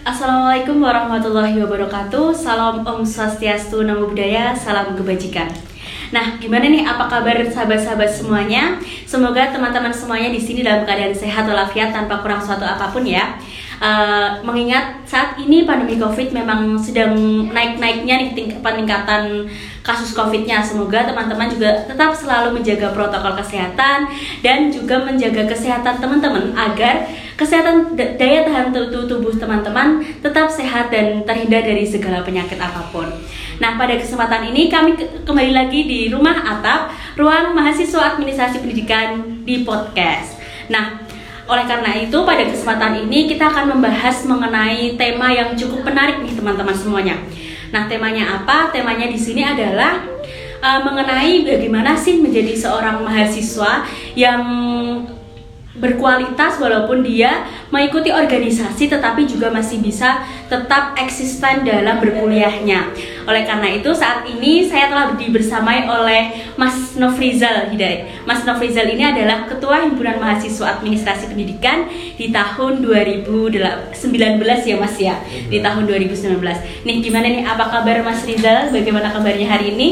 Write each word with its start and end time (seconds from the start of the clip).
Assalamualaikum 0.00 0.80
warahmatullahi 0.80 1.60
wabarakatuh. 1.60 2.32
Salam 2.32 2.88
Om 2.88 3.04
Swastiastu, 3.04 3.84
Namo 3.84 4.08
Buddhaya, 4.08 4.56
salam 4.56 4.96
kebajikan. 4.96 5.52
Nah, 6.08 6.40
gimana 6.40 6.72
nih? 6.72 6.88
Apa 6.88 7.04
kabar 7.04 7.36
sahabat-sahabat 7.44 8.08
semuanya? 8.08 8.80
Semoga 9.04 9.52
teman-teman 9.52 9.92
semuanya 9.92 10.32
di 10.32 10.40
sini 10.40 10.64
dalam 10.64 10.88
keadaan 10.88 11.12
sehat 11.12 11.44
walafiat 11.44 11.92
tanpa 11.92 12.24
kurang 12.24 12.40
suatu 12.40 12.64
apa 12.64 12.88
pun 12.88 13.04
ya. 13.04 13.36
Uh, 13.80 14.36
mengingat 14.44 15.00
saat 15.08 15.40
ini 15.40 15.64
pandemi 15.64 15.96
COVID 15.96 16.36
memang 16.36 16.76
sedang 16.76 17.16
naik-naiknya 17.48 18.20
nih 18.20 18.30
tingkat 18.36 18.60
peningkatan 18.60 19.48
kasus 19.80 20.12
COVID-nya. 20.12 20.60
Semoga 20.60 21.08
teman-teman 21.08 21.48
juga 21.48 21.88
tetap 21.88 22.12
selalu 22.12 22.60
menjaga 22.60 22.92
protokol 22.92 23.40
kesehatan 23.40 24.04
dan 24.44 24.68
juga 24.68 25.00
menjaga 25.00 25.48
kesehatan 25.48 25.96
teman-teman 25.96 26.52
agar 26.52 27.08
kesehatan 27.40 27.96
daya 27.96 28.44
tahan 28.44 28.68
tubuh 28.76 29.32
teman-teman 29.32 30.04
tetap 30.20 30.52
sehat 30.52 30.92
dan 30.92 31.24
terhindar 31.24 31.64
dari 31.64 31.88
segala 31.88 32.20
penyakit 32.20 32.60
apa 32.60 32.84
pun. 32.92 33.08
Nah, 33.64 33.80
pada 33.80 33.96
kesempatan 33.96 34.52
ini 34.52 34.68
kami 34.68 34.96
kembali 35.24 35.52
lagi 35.56 35.88
di 35.88 36.12
Rumah 36.12 36.36
Atap, 36.44 36.92
ruang 37.16 37.56
mahasiswa 37.56 38.12
administrasi 38.12 38.60
pendidikan 38.60 39.40
di 39.48 39.64
podcast. 39.64 40.36
Nah, 40.68 41.09
oleh 41.50 41.66
karena 41.66 41.90
itu 41.98 42.14
pada 42.22 42.46
kesempatan 42.46 43.02
ini 43.10 43.26
kita 43.26 43.50
akan 43.50 43.74
membahas 43.74 44.22
mengenai 44.22 44.94
tema 44.94 45.34
yang 45.34 45.58
cukup 45.58 45.82
menarik 45.82 46.22
nih 46.22 46.38
teman-teman 46.38 46.76
semuanya. 46.78 47.18
Nah, 47.74 47.90
temanya 47.90 48.38
apa? 48.38 48.70
Temanya 48.70 49.10
di 49.10 49.18
sini 49.18 49.42
adalah 49.42 49.98
uh, 50.62 50.80
mengenai 50.86 51.42
bagaimana 51.42 51.98
sih 51.98 52.22
menjadi 52.22 52.54
seorang 52.54 53.02
mahasiswa 53.02 53.82
yang 54.14 54.42
berkualitas 55.80 56.60
walaupun 56.60 57.00
dia 57.00 57.46
mengikuti 57.72 58.12
organisasi 58.12 58.90
tetapi 58.90 59.24
juga 59.24 59.48
masih 59.48 59.80
bisa 59.80 60.22
tetap 60.46 60.94
eksisten 60.98 61.66
dalam 61.66 61.98
berkuliahnya. 61.98 62.94
Oleh 63.30 63.46
karena 63.46 63.70
itu 63.70 63.94
saat 63.94 64.26
ini 64.26 64.66
saya 64.66 64.90
telah 64.90 65.14
dibersamai 65.14 65.86
oleh 65.86 66.50
Mas 66.58 66.98
Nofrizal 66.98 67.70
Hidayat. 67.70 68.26
Mas 68.26 68.42
Nofrizal 68.42 68.90
ini 68.90 69.06
adalah 69.06 69.46
Ketua 69.46 69.86
Himpunan 69.86 70.18
Mahasiswa 70.18 70.74
Administrasi 70.74 71.30
Pendidikan 71.30 71.86
di 72.18 72.34
tahun 72.34 72.82
2019 72.82 73.94
ya 74.66 74.76
Mas 74.82 74.96
ya, 74.98 75.14
di 75.46 75.62
iya. 75.62 75.62
tahun 75.62 75.86
2019. 75.86 76.42
Nih 76.82 76.96
gimana 76.98 77.30
nih 77.30 77.46
apa 77.46 77.70
kabar 77.70 78.02
Mas 78.02 78.26
Rizal? 78.26 78.74
Bagaimana 78.74 79.14
kabarnya 79.14 79.46
hari 79.46 79.78
ini? 79.78 79.88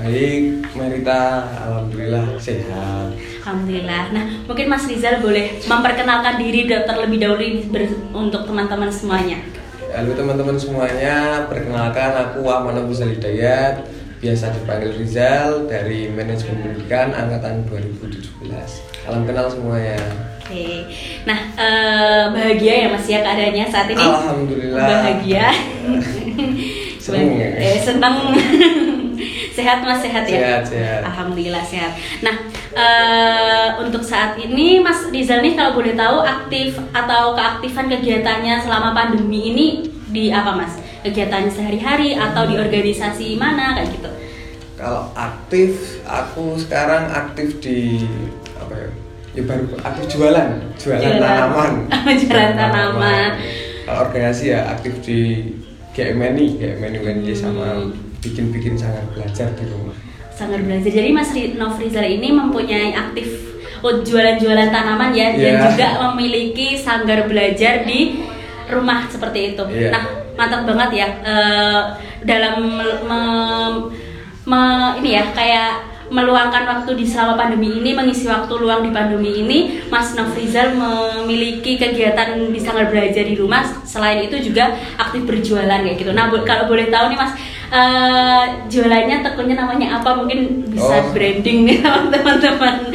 Baik, 0.00 0.64
Merita, 0.72 1.44
alhamdulillah 1.68 2.40
sehat. 2.40 3.12
Alhamdulillah. 3.44 4.16
Nah, 4.16 4.24
mungkin 4.48 4.70
Mas 4.70 4.88
Rizal 4.88 5.20
boleh 5.20 5.60
memperkenalkan 5.66 6.40
diri 6.40 6.64
terlebih 6.64 7.20
dahulu 7.20 7.42
ini 7.44 7.68
untuk 8.16 8.48
teman-teman 8.48 8.88
semuanya. 8.88 9.57
Halo 9.98 10.14
teman-teman 10.14 10.54
semuanya, 10.54 11.42
perkenalkan 11.50 12.14
aku 12.14 12.46
Ahmad 12.46 12.78
Abu 12.78 12.94
Hidayat, 12.94 13.82
biasa 14.22 14.54
dipanggil 14.54 14.94
Rizal 14.94 15.66
dari 15.66 16.06
Manajemen 16.06 16.62
Pendidikan 16.62 17.10
angkatan 17.10 17.66
2017. 17.66 18.46
Salam 19.02 19.26
kenal 19.26 19.50
semuanya. 19.50 19.98
Oke, 20.38 20.86
nah 21.26 21.50
eh, 21.50 22.24
bahagia 22.30 22.86
ya 22.86 22.88
Mas 22.94 23.10
ya 23.10 23.26
keadaannya 23.26 23.66
saat 23.66 23.90
ini? 23.90 23.98
Alhamdulillah. 23.98 24.86
Bahagia. 24.86 25.50
senang 27.02 27.34
ya? 27.34 27.48
Eh, 27.58 27.82
senang. 27.82 28.14
sehat 29.58 29.78
mas? 29.82 29.98
Sehat 29.98 30.24
ya? 30.30 30.38
Sehat 30.38 30.64
sehat. 30.70 31.00
Alhamdulillah 31.02 31.64
sehat. 31.66 31.92
Nah 32.22 32.36
uh, 32.78 33.68
untuk 33.82 34.06
saat 34.06 34.38
ini 34.38 34.78
mas 34.78 35.10
Rizal 35.10 35.42
nih 35.42 35.58
kalau 35.58 35.74
boleh 35.74 35.98
tahu 35.98 36.22
aktif 36.22 36.78
atau 36.94 37.34
keaktifan 37.34 37.90
kegiatannya 37.90 38.62
selama 38.62 38.94
pandemi 38.94 39.50
ini 39.50 39.66
di 40.14 40.30
apa 40.30 40.54
mas? 40.54 40.78
Kegiatannya 41.02 41.50
sehari-hari 41.50 42.14
atau 42.14 42.46
di 42.46 42.54
organisasi 42.54 43.34
mana 43.34 43.74
kayak 43.74 43.98
gitu? 43.98 44.10
Kalau 44.78 45.10
aktif 45.18 45.98
aku 46.06 46.54
sekarang 46.62 47.10
aktif 47.10 47.58
di 47.58 48.06
apa 48.54 48.74
ya 48.78 48.88
ya 49.34 49.42
baru 49.42 49.64
aktif 49.82 50.04
jualan 50.14 50.50
jualan, 50.78 51.02
jualan. 51.02 51.18
tanaman. 51.18 51.72
Jualan 52.22 52.52
tanaman. 52.54 53.30
Kalau 53.88 54.00
organisasi 54.06 54.44
ya 54.54 54.70
aktif 54.70 55.02
di 55.02 55.18
GMNI 55.98 56.46
GMNI 56.62 56.98
UNJ 57.02 57.28
sama 57.34 57.66
hmm 57.74 58.07
bikin-bikin 58.22 58.74
sanggar 58.74 59.04
belajar 59.14 59.48
di 59.54 59.64
rumah. 59.70 59.96
Sanggar 60.34 60.60
belajar. 60.62 60.90
Jadi 60.90 61.10
Mas 61.10 61.30
Nofrizal 61.34 62.06
ini 62.06 62.30
mempunyai 62.30 62.94
aktif 62.94 63.26
oh, 63.82 64.02
jualan-jualan 64.02 64.70
tanaman 64.70 65.10
ya, 65.14 65.34
yeah. 65.34 65.36
dan 65.36 65.54
iya. 65.54 65.62
juga 65.70 65.88
memiliki 66.10 66.78
sanggar 66.78 67.26
belajar 67.26 67.86
di 67.86 68.22
rumah 68.70 69.06
seperti 69.10 69.54
itu. 69.54 69.64
Yeah. 69.70 69.92
Nah, 69.94 70.04
mantap 70.38 70.62
banget 70.62 71.02
ya 71.02 71.08
uh, 71.26 71.82
dalam 72.22 72.62
me, 72.62 72.86
me, 73.02 73.20
me, 74.46 74.60
ini 75.02 75.18
ya 75.18 75.34
kayak 75.34 75.98
meluangkan 76.08 76.64
waktu 76.64 76.96
di 76.96 77.04
selama 77.04 77.36
pandemi 77.36 77.68
ini 77.68 77.92
mengisi 77.92 78.24
waktu 78.24 78.48
luang 78.56 78.80
di 78.80 78.88
pandemi 78.88 79.44
ini 79.44 79.58
Mas 79.92 80.16
Nofrizal 80.16 80.72
memiliki 80.72 81.76
kegiatan 81.76 82.48
di 82.48 82.56
sanggar 82.56 82.88
belajar 82.88 83.28
di 83.28 83.36
rumah 83.36 83.60
selain 83.84 84.24
itu 84.24 84.40
juga 84.40 84.72
aktif 84.96 85.28
berjualan 85.28 85.84
kayak 85.84 86.00
gitu 86.00 86.16
nah 86.16 86.32
kalau 86.48 86.64
boleh 86.64 86.88
tahu 86.88 87.12
nih 87.12 87.18
Mas 87.20 87.36
uh, 87.72 88.44
jualannya 88.68 89.24
tekunnya 89.24 89.56
namanya 89.56 90.00
apa 90.00 90.10
mungkin 90.16 90.68
bisa 90.68 91.04
oh. 91.04 91.10
branding 91.12 91.68
nih 91.68 91.78
teman-teman 92.12 92.92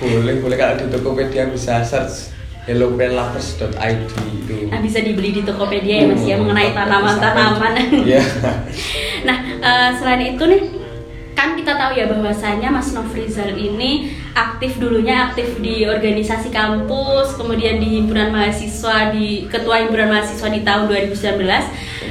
boleh 0.00 0.34
boleh 0.40 0.56
kalau 0.56 0.74
di 0.80 0.86
Tokopedia 0.92 1.48
bisa 1.48 1.80
search 1.84 2.34
hellopenlovers.id 2.64 4.08
itu. 4.08 4.72
Nah, 4.72 4.80
bisa 4.80 5.04
dibeli 5.04 5.36
di 5.36 5.42
Tokopedia 5.44 6.00
ya 6.00 6.06
Mas 6.08 6.24
ya 6.24 6.40
mengenai 6.40 6.72
tanaman-tanaman. 6.72 7.72
Iya. 8.08 8.24
nah, 9.28 9.36
uh, 9.60 9.90
selain 10.00 10.32
itu 10.32 10.44
nih 10.48 10.83
kan 11.44 11.60
kita 11.60 11.76
tahu 11.76 11.92
ya 11.92 12.08
bahwasanya 12.08 12.72
Mas 12.72 12.96
Nofrizal 12.96 13.52
ini 13.52 14.16
aktif 14.32 14.80
dulunya 14.80 15.28
aktif 15.28 15.60
di 15.60 15.84
organisasi 15.84 16.48
kampus, 16.48 17.36
kemudian 17.36 17.76
di 17.84 18.00
himpunan 18.00 18.32
mahasiswa 18.32 19.12
di 19.12 19.44
ketua 19.52 19.84
himpunan 19.84 20.08
mahasiswa 20.08 20.48
di 20.48 20.64
tahun 20.64 20.88
2019. 20.88 21.44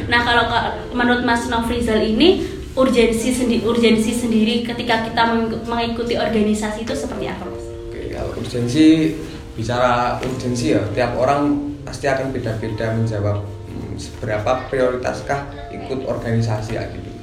Nah, 0.05 0.21
kalau 0.21 0.45
menurut 0.93 1.25
Mas 1.25 1.49
Nofrizal 1.49 2.05
ini 2.05 2.45
urgensi 2.77 3.33
sendiri 3.33 3.65
urgensi 3.65 4.13
sendiri 4.13 4.61
ketika 4.69 5.01
kita 5.01 5.25
mengikuti 5.65 6.13
organisasi 6.13 6.85
itu 6.85 6.93
seperti 6.93 7.25
apa, 7.33 7.49
Mas? 7.49 7.65
Oke, 7.89 8.13
kalau 8.13 8.37
urgensi 8.37 9.17
bicara 9.57 10.21
urgensi 10.21 10.77
ya, 10.77 10.81
tiap 10.93 11.17
orang 11.17 11.73
pasti 11.81 12.05
akan 12.05 12.29
beda-beda 12.29 12.93
menjawab 12.93 13.41
hmm, 13.41 13.97
seberapa 13.97 14.69
prioritaskah 14.69 15.73
ikut 15.73 16.05
organisasi 16.05 16.77
gitu 16.77 17.13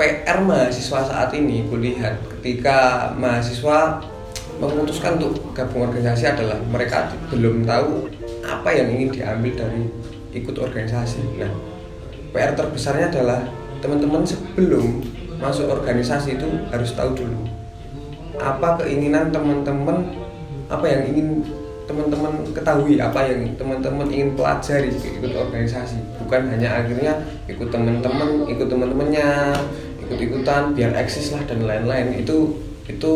PR 0.00 0.40
mahasiswa 0.40 1.04
saat 1.04 1.28
ini 1.36 1.68
kulihat 1.68 2.16
ketika 2.40 3.12
mahasiswa 3.20 4.00
memutuskan 4.56 5.20
untuk 5.20 5.52
gabung 5.52 5.92
organisasi 5.92 6.24
adalah 6.24 6.56
mereka 6.72 7.12
belum 7.28 7.68
tahu 7.68 8.08
apa 8.40 8.72
yang 8.72 8.88
ingin 8.96 9.12
diambil 9.12 9.52
dari 9.60 9.92
ikut 10.32 10.56
organisasi. 10.56 11.20
Nah, 11.36 11.52
PR 12.32 12.56
terbesarnya 12.56 13.12
adalah 13.12 13.44
teman-teman 13.84 14.24
sebelum 14.24 15.04
masuk 15.36 15.68
organisasi 15.68 16.40
itu 16.40 16.48
harus 16.72 16.96
tahu 16.96 17.12
dulu 17.12 17.60
apa 18.40 18.80
keinginan 18.80 19.28
teman-teman, 19.28 20.16
apa 20.72 20.86
yang 20.88 21.12
ingin 21.12 21.44
teman-teman 21.84 22.32
ketahui, 22.54 23.02
apa 23.02 23.26
yang 23.26 23.50
teman-teman 23.58 24.06
ingin 24.08 24.38
pelajari 24.38 24.94
ikut 24.94 25.34
organisasi. 25.34 25.98
Bukan 26.22 26.46
hanya 26.48 26.80
akhirnya 26.80 27.18
ikut 27.50 27.68
teman-teman, 27.68 28.46
ikut 28.46 28.70
teman-temannya, 28.70 29.28
ikut-ikutan 30.10 30.74
biar 30.74 30.98
eksis 30.98 31.30
lah 31.30 31.46
dan 31.46 31.62
lain-lain. 31.62 32.18
Itu 32.18 32.58
itu 32.90 33.14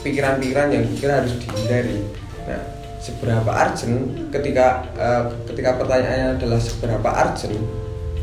pikiran-pikiran 0.00 0.72
yang 0.72 0.84
kira 0.96 1.20
harus 1.20 1.36
dihindari. 1.36 2.00
Nah 2.48 2.78
seberapa 2.98 3.48
urgent 3.48 4.28
ketika 4.34 4.84
uh, 4.98 5.30
ketika 5.46 5.78
pertanyaannya 5.78 6.40
adalah 6.40 6.58
seberapa 6.58 7.08
urgent 7.08 7.56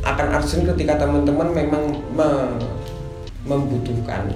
akan 0.05 0.27
urgent 0.37 0.63
ketika 0.75 0.93
teman-teman 1.01 1.49
memang 1.49 1.83
me, 2.13 2.29
membutuhkan 3.45 4.29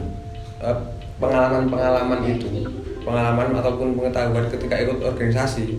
eh, 0.65 0.77
pengalaman-pengalaman 1.21 2.25
itu 2.25 2.65
pengalaman 3.05 3.53
ataupun 3.53 3.93
pengetahuan 3.93 4.49
ketika 4.49 4.75
ikut 4.81 4.97
organisasi 5.01 5.77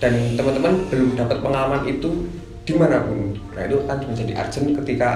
dan 0.00 0.12
teman-teman 0.36 0.88
belum 0.88 1.16
dapat 1.16 1.40
pengalaman 1.44 1.82
itu 1.88 2.28
di 2.66 2.74
mana 2.74 3.04
pun. 3.04 3.36
Nah 3.54 3.62
itu 3.68 3.76
kan 3.84 3.98
menjadi 4.02 4.32
urgent 4.40 4.68
ketika 4.82 5.10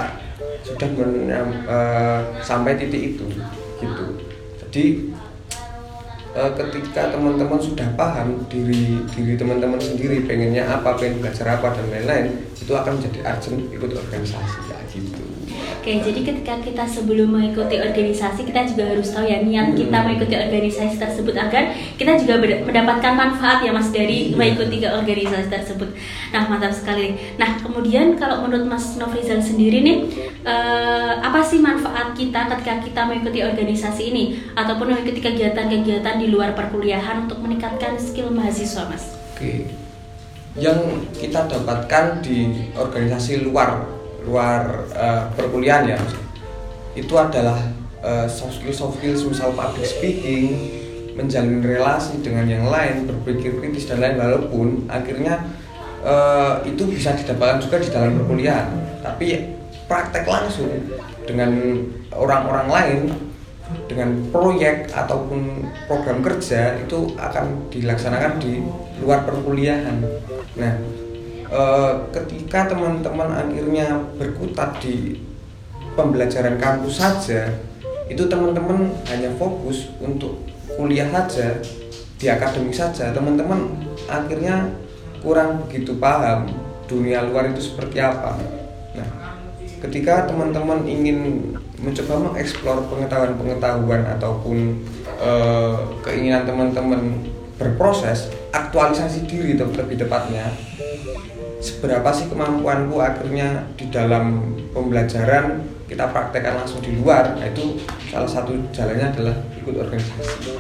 sudah 0.65 0.89
men, 0.93 1.13
uh, 1.67 2.21
sampai 2.45 2.77
titik 2.77 3.17
itu 3.17 3.27
gitu. 3.81 4.05
Jadi 4.61 4.85
uh, 6.37 6.51
ketika 6.55 7.11
teman-teman 7.11 7.59
sudah 7.59 7.89
paham 7.99 8.45
diri 8.47 9.03
diri 9.11 9.35
teman-teman 9.35 9.81
sendiri 9.81 10.25
pengennya 10.25 10.69
apa 10.69 10.95
pengen 11.01 11.25
belajar 11.25 11.59
apa 11.59 11.75
dan 11.75 11.87
lain-lain 11.91 12.27
itu 12.55 12.73
akan 12.73 13.01
menjadi 13.01 13.19
urgent 13.27 13.61
ikut 13.73 13.91
organisasi 13.91 14.70
Oke, 15.81 15.97
jadi 15.97 16.21
ketika 16.21 16.61
kita 16.61 16.85
sebelum 16.85 17.33
mengikuti 17.33 17.81
organisasi, 17.81 18.45
kita 18.45 18.69
juga 18.69 18.93
harus 18.93 19.17
tahu 19.17 19.25
ya 19.25 19.41
niat 19.41 19.73
kita 19.73 19.97
Hmm. 19.97 20.13
mengikuti 20.13 20.37
organisasi 20.37 21.01
tersebut 21.01 21.33
agar 21.33 21.73
kita 21.97 22.21
juga 22.21 22.37
mendapatkan 22.69 23.17
manfaat 23.17 23.65
ya 23.65 23.73
Mas 23.73 23.89
dari 23.89 24.29
Iya. 24.29 24.37
mengikuti 24.37 24.85
ke 24.85 24.93
organisasi 24.93 25.49
tersebut. 25.49 25.89
Nah, 26.37 26.53
mantap 26.53 26.77
sekali. 26.77 27.17
Nah, 27.41 27.65
kemudian 27.65 28.13
kalau 28.21 28.45
menurut 28.45 28.69
Mas 28.69 29.01
Nofrizal 29.01 29.41
sendiri 29.41 29.81
nih, 29.81 30.05
eh, 30.45 31.13
apa 31.17 31.41
sih 31.41 31.65
manfaat 31.65 32.13
kita 32.13 32.53
ketika 32.53 32.85
kita 32.85 33.01
mengikuti 33.09 33.41
organisasi 33.41 34.13
ini 34.13 34.37
ataupun 34.53 34.93
mengikuti 34.93 35.25
kegiatan-kegiatan 35.25 36.21
di 36.21 36.29
luar 36.29 36.53
perkuliahan 36.53 37.25
untuk 37.25 37.41
meningkatkan 37.41 37.97
skill 37.97 38.29
mahasiswa, 38.29 38.85
Mas? 38.85 39.17
Oke. 39.33 39.65
Yang 40.61 41.09
kita 41.17 41.49
dapatkan 41.49 42.21
di 42.21 42.69
organisasi 42.77 43.49
luar 43.49 44.00
luar 44.27 44.85
eh, 44.93 45.25
perkuliahan 45.37 45.97
ya, 45.97 45.99
itu 46.97 47.15
adalah 47.17 47.59
eh, 48.05 48.27
soft 48.29 48.61
skill 48.61 48.75
soft 48.75 48.95
skill 49.01 49.15
misal 49.29 49.51
public 49.55 49.87
speaking, 49.87 50.57
menjalin 51.17 51.61
relasi 51.61 52.21
dengan 52.21 52.49
yang 52.49 52.67
lain, 52.69 53.09
berpikir 53.09 53.61
kritis 53.61 53.89
dan 53.89 54.01
lain 54.01 54.17
walaupun 54.19 54.67
akhirnya 54.91 55.45
eh, 56.05 56.55
itu 56.69 56.83
bisa 56.89 57.17
didapatkan 57.17 57.61
juga 57.63 57.77
di 57.81 57.89
dalam 57.89 58.13
perkuliahan, 58.21 58.69
tapi 59.05 59.57
praktek 59.91 60.25
langsung 60.29 60.71
dengan 61.27 61.51
orang-orang 62.15 62.69
lain 62.71 63.01
dengan 63.87 64.19
proyek 64.35 64.91
ataupun 64.91 65.67
program 65.87 66.23
kerja 66.27 66.79
itu 66.83 67.15
akan 67.15 67.71
dilaksanakan 67.71 68.43
di 68.43 68.59
luar 69.03 69.23
perkuliahan. 69.23 70.03
Nah, 70.59 70.75
eh, 71.51 71.93
ketika 72.15 72.71
teman-teman 72.71 73.35
akhirnya 73.35 74.01
berkutat 74.17 74.79
di 74.81 75.19
pembelajaran 75.99 76.57
kampus 76.57 77.03
saja, 77.03 77.51
itu 78.07 78.27
teman-teman 78.27 78.91
hanya 79.11 79.31
fokus 79.39 79.91
untuk 80.03 80.43
kuliah 80.75 81.11
saja 81.11 81.59
di 82.19 82.27
akademik 82.31 82.75
saja, 82.75 83.11
teman-teman 83.11 83.71
akhirnya 84.07 84.71
kurang 85.21 85.67
begitu 85.67 85.99
paham 85.99 86.49
dunia 86.89 87.23
luar 87.27 87.51
itu 87.53 87.71
seperti 87.71 88.03
apa. 88.03 88.35
Nah, 88.97 89.09
ketika 89.83 90.27
teman-teman 90.27 90.83
ingin 90.87 91.51
mencoba 91.81 92.31
mengeksplor 92.31 92.85
pengetahuan-pengetahuan 92.93 94.05
ataupun 94.19 94.85
eh, 95.23 95.77
keinginan 96.05 96.45
teman-teman 96.45 97.25
berproses 97.57 98.29
aktualisasi 98.53 99.29
diri 99.29 99.57
te- 99.57 99.69
lebih 99.69 100.01
tepatnya 100.01 100.49
seberapa 101.61 102.09
sih 102.11 102.27
kemampuanku 102.33 102.97
akhirnya 102.99 103.69
di 103.77 103.93
dalam 103.93 104.57
pembelajaran 104.73 105.61
kita 105.85 106.09
praktekkan 106.09 106.65
langsung 106.65 106.81
di 106.81 106.97
luar 106.97 107.37
nah 107.37 107.47
itu 107.47 107.77
salah 108.09 108.31
satu 108.31 108.57
jalannya 108.73 109.13
adalah 109.13 109.37
ikut 109.61 109.75
organisasi 109.77 110.37
itu 110.41 110.53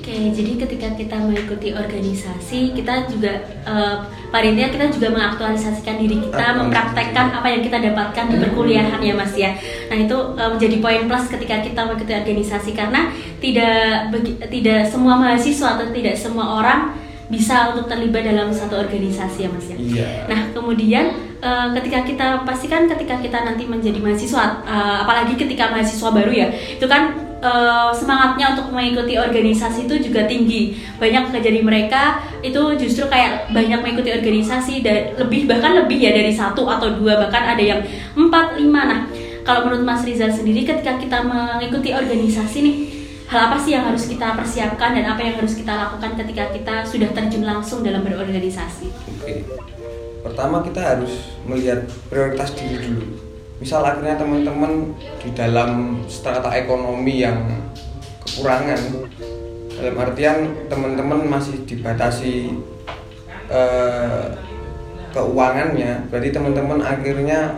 Oke, 0.00 0.16
jadi 0.34 0.58
ketika 0.58 0.88
kita 0.98 1.22
mengikuti 1.22 1.70
organisasi, 1.70 2.74
kita 2.74 3.06
juga 3.06 3.46
eh, 3.62 3.96
pada 4.32 4.42
intinya 4.42 4.72
kita 4.72 4.86
juga 4.96 5.08
mengaktualisasikan 5.12 6.02
diri 6.02 6.18
kita, 6.18 6.34
Aktualisasi. 6.34 6.60
mempraktekkan 6.66 7.26
apa 7.30 7.46
yang 7.46 7.62
kita 7.62 7.78
dapatkan 7.78 8.24
di 8.32 8.36
perkuliahan 8.42 8.98
ya 8.98 9.14
Mas 9.14 9.36
ya. 9.38 9.54
Nah 9.86 9.96
itu 10.00 10.16
eh, 10.34 10.50
menjadi 10.50 10.76
poin 10.82 11.02
plus 11.06 11.24
ketika 11.30 11.62
kita 11.62 11.80
mengikuti 11.86 12.12
organisasi 12.16 12.70
karena 12.74 13.12
tidak 13.38 14.10
tidak 14.50 14.80
semua 14.88 15.14
mahasiswa 15.20 15.78
atau 15.78 15.86
tidak 15.94 16.16
semua 16.18 16.58
orang 16.58 16.80
bisa 17.30 17.70
untuk 17.70 17.86
terlibat 17.86 18.26
dalam 18.26 18.50
satu 18.50 18.74
organisasi 18.74 19.46
ya 19.46 19.48
Mas 19.54 19.66
ya. 19.70 19.76
iya 19.78 20.08
Nah, 20.26 20.50
kemudian 20.50 21.14
eh, 21.38 21.66
ketika 21.78 22.02
kita 22.02 22.26
pastikan 22.42 22.90
ketika 22.90 23.22
kita 23.22 23.46
nanti 23.46 23.70
menjadi 23.70 24.02
mahasiswa, 24.02 24.66
eh, 24.66 24.96
apalagi 25.06 25.38
ketika 25.38 25.70
mahasiswa 25.70 26.10
baru 26.10 26.32
ya, 26.34 26.50
itu 26.50 26.86
kan 26.90 27.14
eh, 27.38 27.90
semangatnya 27.94 28.58
untuk 28.58 28.74
mengikuti 28.74 29.14
organisasi 29.14 29.86
itu 29.86 30.10
juga 30.10 30.26
tinggi. 30.26 30.74
Banyak 30.98 31.30
dari 31.38 31.62
mereka 31.62 32.18
itu 32.42 32.60
justru 32.74 33.06
kayak 33.06 33.54
banyak 33.54 33.78
mengikuti 33.78 34.10
organisasi 34.10 34.82
dan 34.82 35.14
lebih 35.14 35.46
bahkan 35.46 35.86
lebih 35.86 36.02
ya 36.02 36.10
dari 36.10 36.34
satu 36.34 36.66
atau 36.66 36.98
dua 36.98 37.14
bahkan 37.14 37.54
ada 37.54 37.62
yang 37.62 37.80
empat 38.18 38.58
lima. 38.58 38.82
Nah, 38.90 39.00
kalau 39.46 39.70
menurut 39.70 39.86
Mas 39.86 40.02
Rizal 40.02 40.34
sendiri 40.34 40.66
ketika 40.66 40.98
kita 40.98 41.22
mengikuti 41.22 41.94
organisasi 41.94 42.58
nih 42.60 42.76
hal 43.30 43.46
apa 43.46 43.56
sih 43.62 43.78
yang 43.78 43.86
harus 43.86 44.10
kita 44.10 44.34
persiapkan 44.34 44.90
dan 44.90 45.06
apa 45.06 45.22
yang 45.22 45.38
harus 45.38 45.54
kita 45.54 45.70
lakukan 45.70 46.18
ketika 46.18 46.50
kita 46.50 46.74
sudah 46.82 47.14
terjun 47.14 47.46
langsung 47.46 47.86
dalam 47.86 48.02
berorganisasi? 48.02 48.90
Oke. 48.90 49.46
Pertama 50.26 50.66
kita 50.66 50.82
harus 50.82 51.30
melihat 51.46 51.86
prioritas 52.10 52.50
diri 52.58 52.90
dulu. 52.90 53.06
Misal 53.62 53.86
akhirnya 53.86 54.18
teman-teman 54.18 54.98
di 55.22 55.30
dalam 55.30 56.02
strata 56.10 56.50
ekonomi 56.58 57.22
yang 57.22 57.38
kekurangan 58.26 59.06
dalam 59.78 59.96
artian 59.96 60.66
teman-teman 60.66 61.24
masih 61.30 61.62
dibatasi 61.64 62.50
eh, 63.46 64.26
keuangannya, 65.14 66.10
berarti 66.10 66.28
teman-teman 66.34 66.82
akhirnya 66.82 67.54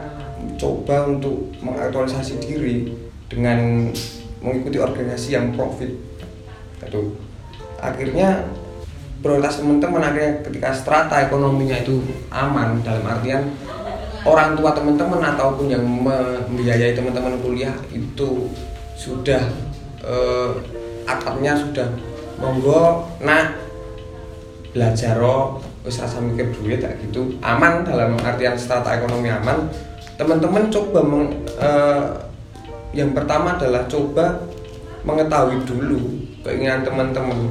coba 0.61 1.09
untuk 1.09 1.51
mengaktualisasi 1.65 2.39
diri 2.45 2.95
dengan 3.27 3.91
mengikuti 4.43 4.77
organisasi 4.83 5.39
yang 5.39 5.55
profit. 5.55 5.95
Itu. 6.83 7.17
Akhirnya 7.79 8.47
prioritas 9.23 9.63
teman-teman 9.63 10.03
akhirnya 10.03 10.43
ketika 10.43 10.75
strata 10.75 11.15
ekonominya 11.23 11.79
itu 11.79 12.03
aman 12.35 12.83
dalam 12.83 13.07
artian 13.07 13.55
orang 14.27 14.59
tua 14.59 14.75
teman-teman 14.75 15.23
ataupun 15.23 15.71
yang 15.71 15.83
membiayai 15.87 16.95
teman-teman 16.95 17.39
kuliah 17.39 17.75
itu 17.95 18.51
sudah 18.99 19.47
eh, 20.03 20.51
sudah 21.55 21.89
monggo 22.43 23.07
nak 23.23 23.55
belajar 24.75 25.19
oh 25.23 25.63
wis 25.87 25.99
rasa 25.99 26.23
mikir 26.23 26.51
duit 26.59 26.83
kayak 26.83 26.99
gitu. 27.07 27.39
Aman 27.43 27.83
dalam 27.83 28.19
artian 28.23 28.55
strata 28.59 28.95
ekonomi 28.99 29.31
aman. 29.31 29.71
Teman-teman 30.19 30.71
coba 30.71 31.01
meng- 31.03 31.35
eh, 31.59 32.07
yang 32.93 33.17
pertama 33.17 33.57
adalah 33.57 33.89
coba 33.89 34.45
mengetahui 35.03 35.65
dulu 35.65 36.01
keinginan 36.45 36.85
teman-teman. 36.85 37.49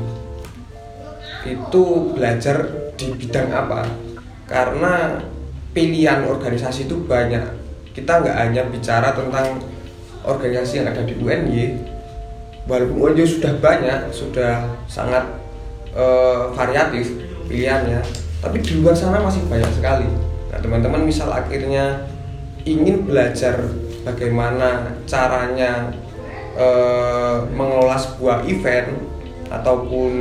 Itu 1.42 2.14
belajar 2.14 2.70
di 2.94 3.10
bidang 3.18 3.50
apa? 3.50 3.90
Karena 4.46 5.18
pilihan 5.74 6.30
organisasi 6.30 6.86
itu 6.86 7.02
banyak. 7.02 7.42
Kita 7.92 8.22
nggak 8.22 8.38
hanya 8.38 8.62
bicara 8.70 9.12
tentang 9.18 9.60
organisasi 10.22 10.86
yang 10.86 10.88
ada 10.94 11.02
di 11.02 11.18
UNY 11.18 11.82
walaupun 12.70 13.18
UNY 13.18 13.26
sudah 13.26 13.58
banyak 13.58 14.14
sudah 14.14 14.70
sangat 14.86 15.26
eh, 15.98 16.42
variatif 16.54 17.10
pilihannya 17.50 18.06
tapi 18.42 18.58
di 18.62 18.82
luar 18.82 18.94
sana 18.94 19.22
masih 19.22 19.42
banyak 19.50 19.70
sekali. 19.74 20.06
Nah 20.54 20.60
teman-teman 20.62 21.06
misal 21.06 21.30
akhirnya 21.34 22.06
ingin 22.66 23.06
belajar 23.06 23.58
bagaimana 24.02 24.98
caranya 25.06 25.94
eh, 26.58 27.38
mengelola 27.54 27.98
sebuah 27.98 28.46
event 28.50 28.90
ataupun 29.52 30.12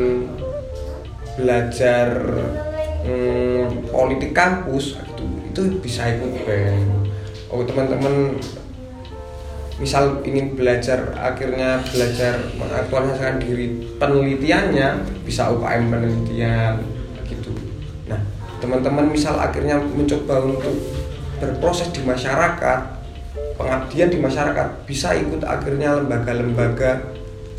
belajar 1.39 2.09
hmm, 3.07 3.89
politik 3.89 4.37
kampus 4.37 4.99
gitu 5.01 5.25
itu 5.51 5.61
bisa 5.81 6.11
ikut 6.11 6.45
bem 6.45 6.85
oh 7.51 7.65
teman-teman 7.65 8.37
misal 9.81 10.21
ingin 10.29 10.53
belajar 10.53 11.17
akhirnya 11.17 11.81
belajar 11.89 12.37
mengaktualisasikan 12.61 13.41
diri 13.41 13.97
penelitiannya 13.97 15.09
bisa 15.25 15.49
UKM 15.57 15.89
penelitian 15.89 16.85
gitu. 17.25 17.57
Nah 18.05 18.21
teman-teman 18.61 19.09
misal 19.09 19.41
akhirnya 19.41 19.81
mencoba 19.81 20.45
untuk 20.45 20.77
berproses 21.41 21.89
di 21.97 22.05
masyarakat 22.05 23.00
pengabdian 23.61 24.09
di 24.09 24.17
masyarakat 24.17 24.89
bisa 24.89 25.13
ikut 25.13 25.45
akhirnya 25.45 26.01
lembaga-lembaga 26.01 27.05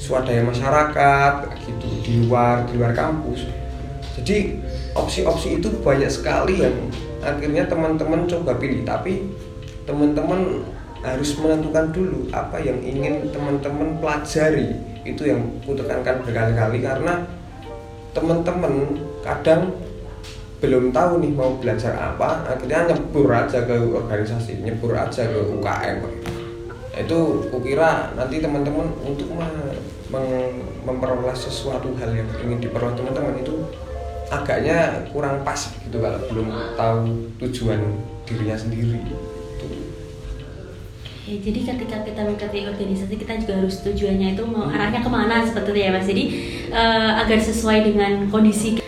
swadaya 0.01 0.41
masyarakat 0.41 1.61
gitu 1.61 1.87
di 2.01 2.25
luar 2.25 2.65
di 2.65 2.81
luar 2.81 2.97
kampus. 2.97 3.45
Jadi 4.17 4.57
opsi-opsi 4.97 5.61
itu 5.61 5.69
banyak 5.85 6.09
sekali 6.09 6.65
yang 6.65 6.73
akhirnya 7.21 7.69
teman-teman 7.69 8.25
coba 8.25 8.57
pilih. 8.57 8.81
Tapi 8.81 9.29
teman-teman 9.85 10.65
harus 11.05 11.37
menentukan 11.37 11.93
dulu 11.93 12.29
apa 12.33 12.57
yang 12.57 12.81
ingin 12.81 13.29
teman-teman 13.29 14.01
pelajari. 14.01 14.73
Itu 15.05 15.29
yang 15.29 15.61
kutekankan 15.69 16.25
berkali-kali 16.25 16.81
karena 16.81 17.29
teman-teman 18.17 18.97
kadang 19.21 19.69
belum 20.61 20.93
tahu 20.93 21.25
nih 21.25 21.33
mau 21.33 21.57
belajar 21.57 21.97
apa 21.97 22.45
akhirnya 22.45 22.93
nyebur 22.93 23.27
aja 23.33 23.65
ke 23.65 23.75
organisasi 23.81 24.61
nyebur 24.61 24.93
aja 24.93 25.25
ke 25.25 25.39
UKM 25.57 25.97
itu 27.01 27.19
kukira 27.49 28.13
nanti 28.13 28.37
teman-teman 28.37 28.93
untuk 29.01 29.33
memperoleh 30.85 31.33
sesuatu 31.33 31.97
hal 31.97 32.13
yang 32.13 32.29
ingin 32.45 32.61
diperoleh 32.61 32.93
teman-teman 32.93 33.41
itu 33.41 33.57
agaknya 34.31 35.07
kurang 35.11 35.41
pas 35.41 35.59
gitu 35.59 35.97
kalau 35.97 36.19
belum 36.31 36.47
tahu 36.79 36.97
tujuan 37.43 37.81
dirinya 38.23 38.55
sendiri. 38.55 39.03
Oke, 41.21 41.37
jadi 41.43 41.59
ketika 41.67 42.01
kita 42.07 42.21
mengikuti 42.23 42.59
organisasi 42.63 43.13
kita 43.19 43.33
juga 43.43 43.53
harus 43.59 43.75
tujuannya 43.83 44.35
itu 44.35 44.43
mau 44.47 44.71
arahnya 44.71 45.03
ke 45.03 45.09
mana 45.11 45.43
seperti 45.43 45.69
itu 45.75 45.79
ya 45.83 45.89
mas. 45.91 46.07
Jadi 46.07 46.23
eh, 46.71 47.11
agar 47.23 47.39
sesuai 47.39 47.77
dengan 47.91 48.31
kondisi. 48.31 48.79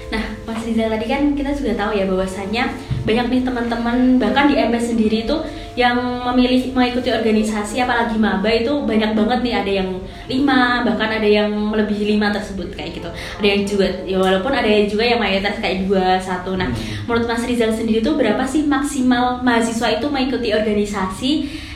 Mas 0.63 0.71
Rizal 0.71 0.95
tadi 0.95 1.11
kan 1.11 1.35
kita 1.35 1.51
juga 1.59 1.75
tahu 1.75 1.91
ya 1.91 2.07
bahwasanya 2.07 2.71
banyak 3.03 3.25
nih 3.35 3.41
teman-teman 3.43 4.15
bahkan 4.15 4.47
di 4.47 4.55
MS 4.55 4.95
sendiri 4.95 5.27
itu 5.27 5.35
yang 5.75 6.23
memilih 6.31 6.71
mengikuti 6.71 7.11
organisasi 7.11 7.83
apalagi 7.83 8.15
maba 8.15 8.47
itu 8.47 8.71
banyak 8.71 9.11
banget 9.11 9.39
nih 9.43 9.53
ada 9.59 9.71
yang 9.83 9.89
lima 10.31 10.87
bahkan 10.87 11.19
ada 11.19 11.27
yang 11.27 11.51
melebihi 11.51 12.15
lima 12.15 12.31
tersebut 12.31 12.71
kayak 12.79 12.95
gitu. 12.95 13.11
Ada 13.11 13.47
yang 13.51 13.61
juga 13.67 13.87
ya 14.07 14.17
walaupun 14.23 14.55
ada 14.55 14.71
juga 14.87 15.03
yang 15.03 15.19
mayoritas 15.19 15.59
kayak 15.59 15.83
dua 15.83 16.15
satu. 16.23 16.55
Nah 16.55 16.71
menurut 17.03 17.27
Mas 17.27 17.43
Rizal 17.43 17.75
sendiri 17.75 17.99
itu 17.99 18.15
berapa 18.15 18.47
sih 18.47 18.63
maksimal 18.63 19.43
mahasiswa 19.43 19.99
itu 19.99 20.07
mengikuti 20.07 20.55
organisasi? 20.55 21.31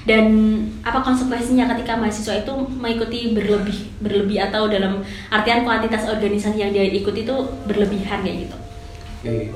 Dan 0.08 0.63
apa 0.88 1.03
konsekuensinya 1.03 1.67
ketika 1.75 2.00
mahasiswa 2.00 2.39
itu 2.39 2.53
mengikuti 2.79 3.36
berlebih 3.36 3.91
berlebih 4.00 4.48
atau 4.48 4.72
dalam 4.72 5.03
artian 5.27 5.67
kuantitas 5.67 6.08
organisasi 6.08 6.63
yang 6.63 6.72
dia 6.72 6.88
ikuti 6.88 7.27
itu 7.27 7.36
berlebihan 7.67 8.24
kayak 8.24 8.48
gitu 8.48 8.67
Oke, 9.18 9.50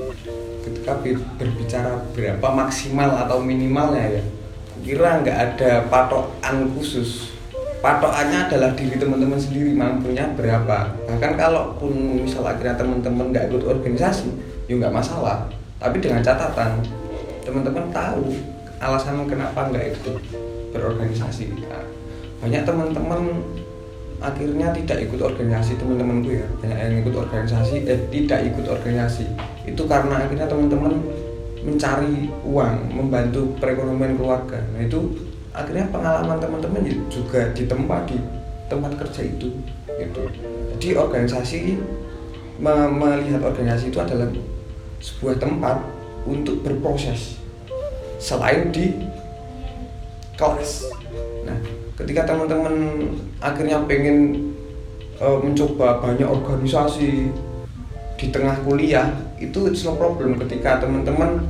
ketika 0.66 0.92
bi- 0.98 1.22
berbicara 1.38 2.02
berapa 2.10 2.48
maksimal 2.50 3.14
atau 3.14 3.38
minimalnya 3.38 4.18
ya, 4.18 4.22
kira 4.82 5.22
nggak 5.22 5.38
ada 5.38 5.86
patokan 5.86 6.66
khusus. 6.74 7.30
Patokannya 7.78 8.46
adalah 8.50 8.74
diri 8.78 8.94
teman-teman 8.94 9.38
sendiri 9.38 9.74
mampunya 9.74 10.30
berapa. 10.34 10.94
Bahkan 11.06 11.32
kalaupun 11.34 12.22
misal 12.22 12.46
akhirnya 12.46 12.78
teman-teman 12.78 13.30
nggak 13.30 13.50
ikut 13.54 13.62
organisasi, 13.66 14.34
ya 14.66 14.78
nggak 14.78 14.94
masalah. 14.94 15.46
Tapi 15.78 15.98
dengan 15.98 16.22
catatan, 16.22 16.82
teman-teman 17.42 17.90
tahu 17.90 18.34
alasan 18.82 19.26
kenapa 19.26 19.70
nggak 19.70 19.98
ikut 19.98 20.18
berorganisasi. 20.74 21.54
Nah, 21.70 21.86
banyak 22.42 22.62
teman-teman 22.66 23.22
akhirnya 24.22 24.70
tidak 24.70 24.98
ikut 25.10 25.18
organisasi 25.18 25.74
teman-temanku 25.82 26.30
ya 26.30 26.46
banyak 26.62 26.78
yang 26.78 26.94
ikut 27.02 27.14
organisasi 27.26 27.82
eh 27.90 28.00
tidak 28.14 28.54
ikut 28.54 28.70
organisasi 28.70 29.26
itu 29.62 29.82
karena 29.86 30.26
akhirnya 30.26 30.46
teman-teman 30.50 30.98
mencari 31.62 32.26
uang 32.42 32.74
membantu 32.90 33.54
perekonomian 33.62 34.18
keluarga. 34.18 34.58
Nah 34.74 34.82
itu 34.82 34.98
akhirnya 35.54 35.86
pengalaman 35.94 36.42
teman-teman 36.42 36.82
juga 37.06 37.54
ditempa 37.54 38.02
di 38.10 38.18
tempat 38.66 38.98
kerja 38.98 39.22
itu 39.22 39.54
gitu. 39.86 40.22
Jadi 40.74 40.88
organisasi 40.98 41.58
me- 42.58 42.92
melihat 42.98 43.46
organisasi 43.46 43.94
itu 43.94 43.98
adalah 44.02 44.26
sebuah 44.98 45.38
tempat 45.38 45.78
untuk 46.26 46.66
berproses 46.66 47.38
selain 48.18 48.74
di 48.74 48.98
kelas. 50.34 50.90
Nah 51.46 51.58
ketika 51.94 52.26
teman-teman 52.26 53.06
akhirnya 53.38 53.86
pengen 53.86 54.50
eh, 55.22 55.38
mencoba 55.38 56.02
banyak 56.02 56.26
organisasi 56.26 57.30
di 58.18 58.26
tengah 58.30 58.58
kuliah 58.66 59.10
itu 59.42 59.60
it's 59.66 59.82
no 59.82 59.98
problem 59.98 60.38
ketika 60.38 60.78
teman-teman 60.82 61.42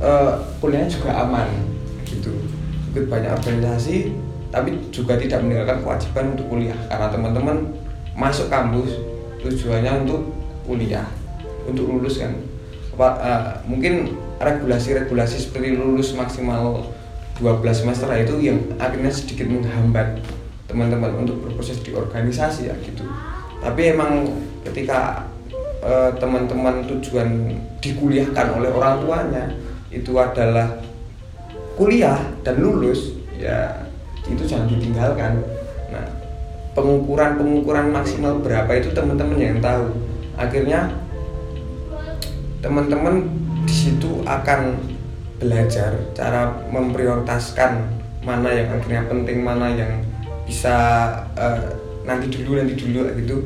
eh, 0.00 0.32
kuliahnya 0.60 0.88
juga 0.92 1.10
aman 1.24 1.48
gitu. 2.04 2.32
Ikut 2.92 3.08
banyak 3.08 3.32
organisasi 3.32 4.12
tapi 4.48 4.80
juga 4.88 5.20
tidak 5.20 5.44
meninggalkan 5.44 5.84
kewajiban 5.84 6.24
untuk 6.36 6.46
kuliah. 6.48 6.78
Karena 6.88 7.08
teman-teman 7.12 7.56
masuk 8.16 8.48
kampus 8.48 8.96
tujuannya 9.44 10.08
untuk 10.08 10.32
kuliah 10.64 11.06
untuk 11.68 11.88
lulus 11.88 12.20
kan. 12.20 12.32
Apa, 12.96 13.08
eh, 13.22 13.42
mungkin 13.68 14.16
regulasi-regulasi 14.38 15.50
seperti 15.50 15.74
lulus 15.78 16.14
maksimal 16.14 16.90
12 17.38 17.86
semester 17.86 18.10
itu 18.18 18.34
yang 18.42 18.58
akhirnya 18.82 19.14
sedikit 19.14 19.46
menghambat 19.46 20.18
teman-teman 20.66 21.24
untuk 21.24 21.38
berproses 21.42 21.78
di 21.80 21.94
organisasi 21.94 22.68
ya 22.68 22.74
gitu. 22.82 23.06
Tapi 23.62 23.94
emang 23.94 24.30
ketika 24.66 25.26
teman-teman 26.18 26.82
tujuan 26.90 27.54
dikuliahkan 27.78 28.58
oleh 28.58 28.70
orang 28.74 28.98
tuanya 28.98 29.44
itu 29.94 30.10
adalah 30.18 30.82
kuliah 31.78 32.18
dan 32.42 32.58
lulus 32.58 33.14
ya 33.38 33.86
itu 34.26 34.42
jangan 34.44 34.68
ditinggalkan. 34.68 35.40
Nah 35.88 36.04
pengukuran 36.74 37.38
pengukuran 37.38 37.94
maksimal 37.94 38.42
berapa 38.42 38.68
itu 38.76 38.90
teman-teman 38.92 39.38
yang 39.38 39.58
tahu. 39.62 39.94
Akhirnya 40.34 40.90
teman-teman 42.58 43.26
di 43.64 43.74
situ 43.74 44.22
akan 44.26 44.74
belajar 45.38 45.94
cara 46.18 46.50
memprioritaskan 46.68 47.86
mana 48.26 48.50
yang 48.50 48.68
akhirnya 48.74 49.02
penting 49.06 49.38
mana 49.46 49.70
yang 49.70 50.02
bisa 50.42 50.74
eh, 51.38 51.78
nanti 52.02 52.26
dulu 52.32 52.58
nanti 52.58 52.74
dulu 52.74 53.06
gitu 53.14 53.36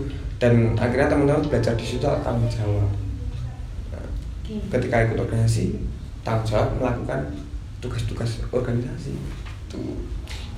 dan 0.43 0.75
akhirnya 0.75 1.07
teman-teman 1.07 1.47
belajar 1.47 1.79
di 1.79 1.87
situ 1.87 2.03
tanggung 2.03 2.51
jawab. 2.51 2.91
Nah, 3.95 4.07
ketika 4.75 5.07
ikut 5.07 5.23
organisasi 5.23 5.79
tanggung 6.27 6.51
jawab 6.51 6.83
melakukan 6.83 7.31
tugas-tugas 7.79 8.43
organisasi. 8.51 9.15
Itu. 9.71 9.79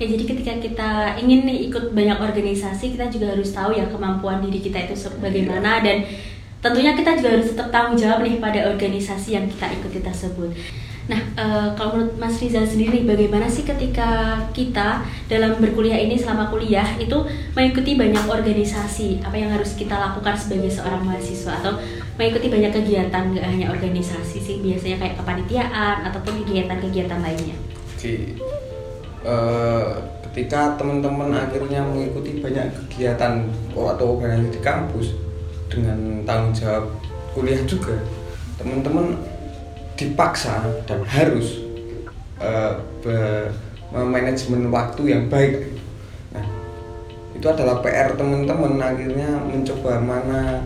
Ya 0.01 0.09
jadi 0.09 0.23
ketika 0.25 0.53
kita 0.57 0.91
ingin 1.21 1.45
nih 1.45 1.69
ikut 1.69 1.93
banyak 1.93 2.17
organisasi 2.17 2.97
kita 2.97 3.13
juga 3.13 3.37
harus 3.37 3.53
tahu 3.53 3.77
ya 3.77 3.85
kemampuan 3.85 4.41
diri 4.41 4.57
kita 4.57 4.89
itu 4.89 4.97
bagaimana. 5.21 5.85
Dan 5.85 6.01
tentunya 6.65 6.97
kita 6.97 7.21
juga 7.21 7.37
harus 7.37 7.53
tetap 7.53 7.69
tanggung 7.69 7.93
jawab 7.93 8.25
nih 8.25 8.41
pada 8.41 8.65
organisasi 8.73 9.37
yang 9.37 9.45
kita 9.45 9.69
ikuti 9.69 10.01
tersebut. 10.01 10.49
Nah, 11.05 11.21
eh, 11.37 11.69
kalau 11.77 12.01
menurut 12.01 12.17
Mas 12.17 12.41
Rizal 12.41 12.65
sendiri 12.65 13.05
bagaimana 13.05 13.45
sih 13.45 13.61
ketika 13.61 14.41
kita 14.49 15.05
dalam 15.29 15.61
berkuliah 15.61 16.01
ini 16.01 16.17
selama 16.17 16.49
kuliah 16.49 16.97
itu 16.97 17.13
mengikuti 17.53 17.93
banyak 17.93 18.25
organisasi 18.25 19.21
apa 19.21 19.37
yang 19.37 19.53
harus 19.53 19.77
kita 19.77 19.93
lakukan 19.93 20.33
sebagai 20.33 20.73
seorang 20.73 21.05
mahasiswa 21.05 21.61
atau 21.61 21.77
mengikuti 22.17 22.49
banyak 22.49 22.73
kegiatan 22.73 23.21
nggak 23.37 23.45
hanya 23.45 23.67
organisasi 23.69 24.37
sih 24.41 24.57
biasanya 24.65 24.97
kayak 24.97 25.15
kepanitiaan 25.21 26.09
ataupun 26.09 26.41
kegiatan-kegiatan 26.41 27.19
lainnya. 27.21 27.57
Oke. 27.93 28.41
Eh, 29.25 29.93
ketika 30.29 30.73
teman-teman 30.81 31.37
akhirnya 31.37 31.85
mengikuti 31.85 32.41
banyak 32.41 32.65
kegiatan 32.89 33.45
atau 33.77 34.17
organisasi 34.17 34.57
di 34.57 34.61
kampus 34.65 35.13
dengan 35.69 36.25
tanggung 36.25 36.53
jawab 36.57 36.89
kuliah 37.37 37.61
juga, 37.69 37.93
teman-teman 38.57 39.34
dipaksa 39.95 40.63
dan 40.87 41.01
harus 41.07 41.63
memanajemen 43.91 44.67
waktu 44.69 45.01
yang 45.15 45.31
baik. 45.31 45.71
Nah, 46.35 46.45
itu 47.31 47.47
adalah 47.47 47.79
PR 47.79 48.13
teman-teman. 48.19 48.75
Akhirnya 48.79 49.39
mencoba 49.39 49.99
mana 50.03 50.59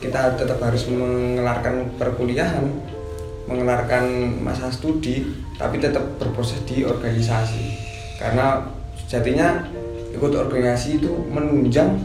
kita 0.00 0.40
tetap 0.40 0.56
harus 0.64 0.88
mengelarkan 0.88 1.92
perkuliahan 2.00 2.64
mengelarkan 3.50 4.38
masa 4.46 4.70
studi 4.70 5.26
tapi 5.58 5.82
tetap 5.82 6.06
berproses 6.22 6.62
di 6.64 6.86
organisasi. 6.86 7.76
Karena 8.16 8.62
sejatinya 8.94 9.66
ikut 10.14 10.32
organisasi 10.32 11.02
itu 11.02 11.10
menunjang 11.28 11.98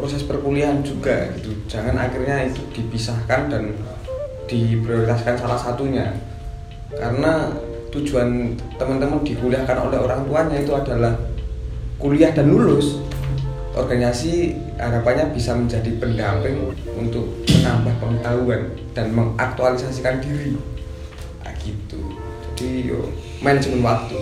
proses 0.00 0.24
perkuliahan 0.24 0.80
juga 0.80 1.28
gitu. 1.36 1.52
Jangan 1.68 1.94
akhirnya 2.00 2.48
itu 2.48 2.64
dipisahkan 2.72 3.52
dan 3.52 3.76
diprioritaskan 4.46 5.34
salah 5.38 5.58
satunya. 5.58 6.14
Karena 6.94 7.50
tujuan 7.92 8.54
teman-teman 8.78 9.22
dikuliahkan 9.22 9.76
oleh 9.90 9.98
orang 10.00 10.24
tuanya 10.26 10.56
itu 10.62 10.72
adalah 10.74 11.12
kuliah 11.98 12.30
dan 12.32 12.50
lulus. 12.50 12.98
Organisasi 13.76 14.56
harapannya 14.80 15.36
bisa 15.36 15.52
menjadi 15.52 15.92
pendamping 16.00 16.72
untuk 16.96 17.28
menambah 17.44 17.94
pengetahuan 18.00 18.72
dan 18.96 19.12
mengaktualisasikan 19.12 20.24
diri. 20.24 20.56
Nah, 21.44 21.52
gitu. 21.60 22.00
Jadi 22.56 22.88
yo 22.88 23.12
manajemen 23.44 23.84
waktu. 23.84 24.16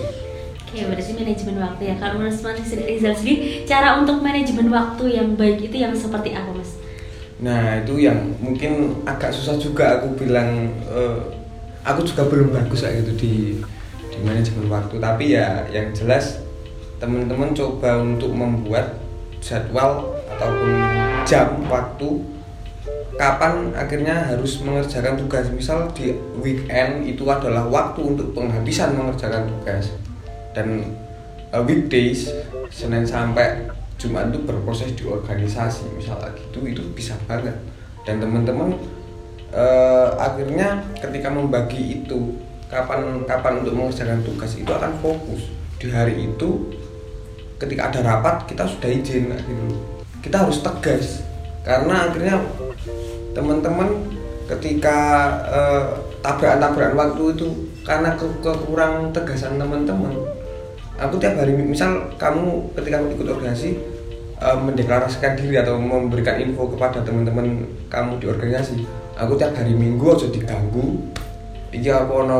Oke, 0.74 0.82
berarti 0.90 1.12
manajemen 1.14 1.56
waktu 1.62 1.82
ya. 1.86 1.94
Kalau 2.02 2.18
menurut 2.18 2.34
Mas 2.42 2.70
Rizal 2.74 3.14
sendiri, 3.14 3.62
cara 3.62 3.94
untuk 4.02 4.18
manajemen 4.18 4.74
waktu 4.74 5.04
yang 5.14 5.38
baik 5.38 5.70
itu 5.70 5.76
yang 5.78 5.94
seperti 5.94 6.34
apa, 6.34 6.50
Mas? 6.50 6.74
Nah 7.42 7.82
itu 7.82 7.98
yang 7.98 8.30
mungkin 8.38 9.02
agak 9.02 9.34
susah 9.34 9.58
juga 9.58 9.98
aku 9.98 10.14
bilang 10.14 10.70
eh, 10.86 11.18
aku 11.84 12.00
juga 12.06 12.26
belum 12.30 12.54
bagus 12.54 12.86
kayak 12.86 13.04
gitu 13.04 13.12
di 13.20 13.34
di 14.14 14.18
manajemen 14.24 14.70
waktu. 14.70 14.96
Tapi 14.98 15.24
ya 15.36 15.66
yang 15.70 15.92
jelas 15.92 16.40
teman-teman 17.02 17.52
coba 17.52 18.00
untuk 18.00 18.32
membuat 18.32 18.96
jadwal 19.44 20.16
ataupun 20.34 20.70
jam 21.28 21.60
waktu 21.68 22.22
kapan 23.14 23.70
akhirnya 23.76 24.34
harus 24.34 24.62
mengerjakan 24.64 25.20
tugas. 25.20 25.50
Misal 25.52 25.90
di 25.92 26.16
weekend 26.40 27.06
itu 27.06 27.22
adalah 27.28 27.66
waktu 27.68 28.00
untuk 28.02 28.32
penghabisan 28.32 28.96
mengerjakan 28.96 29.50
tugas. 29.50 29.92
Dan 30.54 30.94
uh, 31.50 31.62
weekdays 31.66 32.30
Senin 32.70 33.06
sampai 33.06 33.70
Jumat 34.04 34.28
itu 34.28 34.44
berproses 34.44 34.92
di 34.92 35.08
organisasi 35.08 35.88
misalnya 35.96 36.37
gitu 36.37 36.61
itu 36.68 36.84
bisa 36.92 37.16
banget. 37.25 37.56
Dan 38.04 38.20
teman-teman 38.20 38.76
eh, 39.49 40.08
akhirnya 40.20 40.84
ketika 41.00 41.32
membagi 41.32 42.04
itu 42.04 42.37
kapan 42.68 43.25
kapan 43.25 43.64
untuk 43.64 43.73
mengerjakan 43.73 44.20
tugas 44.20 44.52
itu 44.61 44.68
akan 44.68 44.92
fokus. 45.00 45.49
Di 45.80 45.88
hari 45.88 46.28
itu 46.28 46.68
ketika 47.56 47.88
ada 47.88 48.00
rapat 48.04 48.44
kita 48.44 48.68
sudah 48.68 48.90
izin 48.92 49.32
gitu. 49.32 49.64
Kita 50.20 50.44
harus 50.44 50.61
tegas 50.61 51.25
karena 51.64 52.12
akhirnya 52.12 52.44
teman-teman 53.32 53.88
ketika 54.44 54.99
eh, 55.49 55.84
tabrakan-tabrakan 56.20 56.92
waktu 56.96 57.23
itu 57.32 57.49
karena 57.84 58.12
ke 58.16 58.25
kekurang 58.44 59.12
tegasan 59.16 59.56
teman-teman 59.56 60.12
aku 60.96 61.18
tiap 61.18 61.37
hari 61.37 61.52
misal 61.56 62.08
kamu 62.20 62.70
ketika 62.78 63.02
ikut 63.02 63.28
organisasi 63.28 63.93
eh, 64.40 64.58
mendeklarasikan 64.58 65.38
diri 65.38 65.58
atau 65.58 65.76
memberikan 65.78 66.40
info 66.40 66.70
kepada 66.72 67.02
teman-teman 67.02 67.66
kamu 67.90 68.18
di 68.18 68.26
organisasi 68.30 68.82
aku 69.14 69.38
tiap 69.38 69.54
hari 69.54 69.74
minggu 69.74 70.02
aja 70.10 70.26
diganggu 70.30 70.98
iya 71.70 72.02
aku 72.02 72.12
ono 72.26 72.38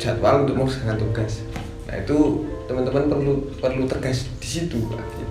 jadwal 0.00 0.44
untuk 0.44 0.56
melaksanakan 0.60 0.96
tugas 1.00 1.44
nah 1.88 1.96
itu 2.00 2.44
teman-teman 2.64 3.12
perlu 3.12 3.32
perlu 3.60 3.84
tegas 3.84 4.24
di 4.40 4.48
situ 4.48 4.80
gitu. 4.80 5.24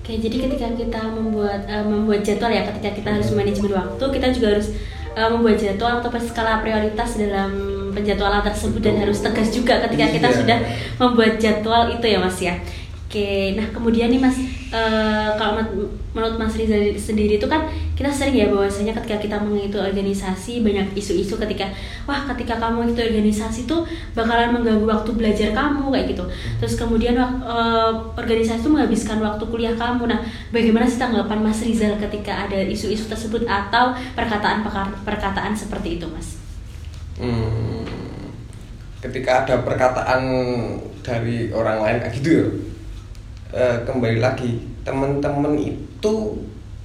Oke, 0.00 0.16
jadi 0.16 0.36
ketika 0.48 0.72
kita 0.72 1.00
membuat 1.12 1.68
uh, 1.68 1.84
membuat 1.84 2.24
jadwal 2.24 2.48
ya, 2.48 2.64
ketika 2.64 2.96
kita 2.96 3.08
harus 3.12 3.28
manajemen 3.36 3.76
waktu, 3.76 4.04
kita 4.08 4.32
juga 4.32 4.56
harus 4.56 4.72
uh, 5.12 5.28
membuat 5.28 5.60
jadwal 5.60 6.00
atau 6.00 6.08
skala 6.16 6.64
prioritas 6.64 7.20
dalam 7.20 7.52
penjadwalan 7.92 8.40
tersebut 8.40 8.80
dan 8.80 9.04
harus 9.04 9.20
tegas 9.20 9.52
juga 9.52 9.84
ketika 9.84 10.08
kita 10.08 10.28
Iya. 10.32 10.38
sudah 10.40 10.58
membuat 10.96 11.32
jadwal 11.36 11.82
itu 11.92 12.06
ya 12.08 12.18
Mas 12.24 12.40
ya. 12.40 12.56
Oke, 13.08 13.56
nah 13.56 13.64
kemudian 13.72 14.12
nih 14.12 14.20
Mas, 14.20 14.36
eh, 14.68 15.28
kalau 15.40 15.56
men- 15.56 15.88
menurut 16.12 16.36
Mas 16.36 16.52
Riza 16.60 16.76
sendiri 16.92 17.40
itu 17.40 17.48
kan 17.48 17.64
kita 17.96 18.12
sering 18.12 18.36
ya 18.36 18.52
bahwasanya 18.52 18.92
ketika 19.00 19.16
kita 19.16 19.36
mengikuti 19.40 19.80
organisasi 19.80 20.60
banyak 20.60 20.92
isu-isu 20.92 21.40
ketika 21.40 21.72
wah 22.04 22.28
ketika 22.28 22.60
kamu 22.60 22.92
itu 22.92 23.00
organisasi 23.00 23.64
tuh 23.64 23.88
bakalan 24.12 24.52
mengganggu 24.52 24.84
waktu 24.84 25.10
belajar 25.16 25.56
kamu 25.56 25.88
kayak 25.88 26.06
gitu. 26.12 26.24
Terus 26.60 26.76
kemudian 26.76 27.16
eh, 27.16 27.90
organisasi 28.12 28.60
itu 28.60 28.68
menghabiskan 28.76 29.24
waktu 29.24 29.44
kuliah 29.48 29.72
kamu. 29.72 30.04
Nah, 30.04 30.20
bagaimana 30.52 30.84
sih 30.84 31.00
tanggapan 31.00 31.40
Mas 31.40 31.64
Rizal 31.64 31.96
ketika 31.96 32.44
ada 32.44 32.60
isu-isu 32.60 33.08
tersebut 33.08 33.48
atau 33.48 33.96
perkataan-perkataan 34.12 35.56
seperti 35.56 35.96
itu, 35.96 36.04
Mas? 36.12 36.36
Hmm, 37.16 37.88
ketika 39.02 39.42
ada 39.48 39.64
perkataan 39.64 40.22
dari 41.02 41.48
orang 41.50 41.80
lain 41.82 41.96
kayak 42.04 42.14
gitu 42.20 42.30
ya 42.36 42.46
eh, 43.52 43.78
kembali 43.84 44.18
lagi 44.20 44.60
teman-teman 44.84 45.56
itu 45.56 46.14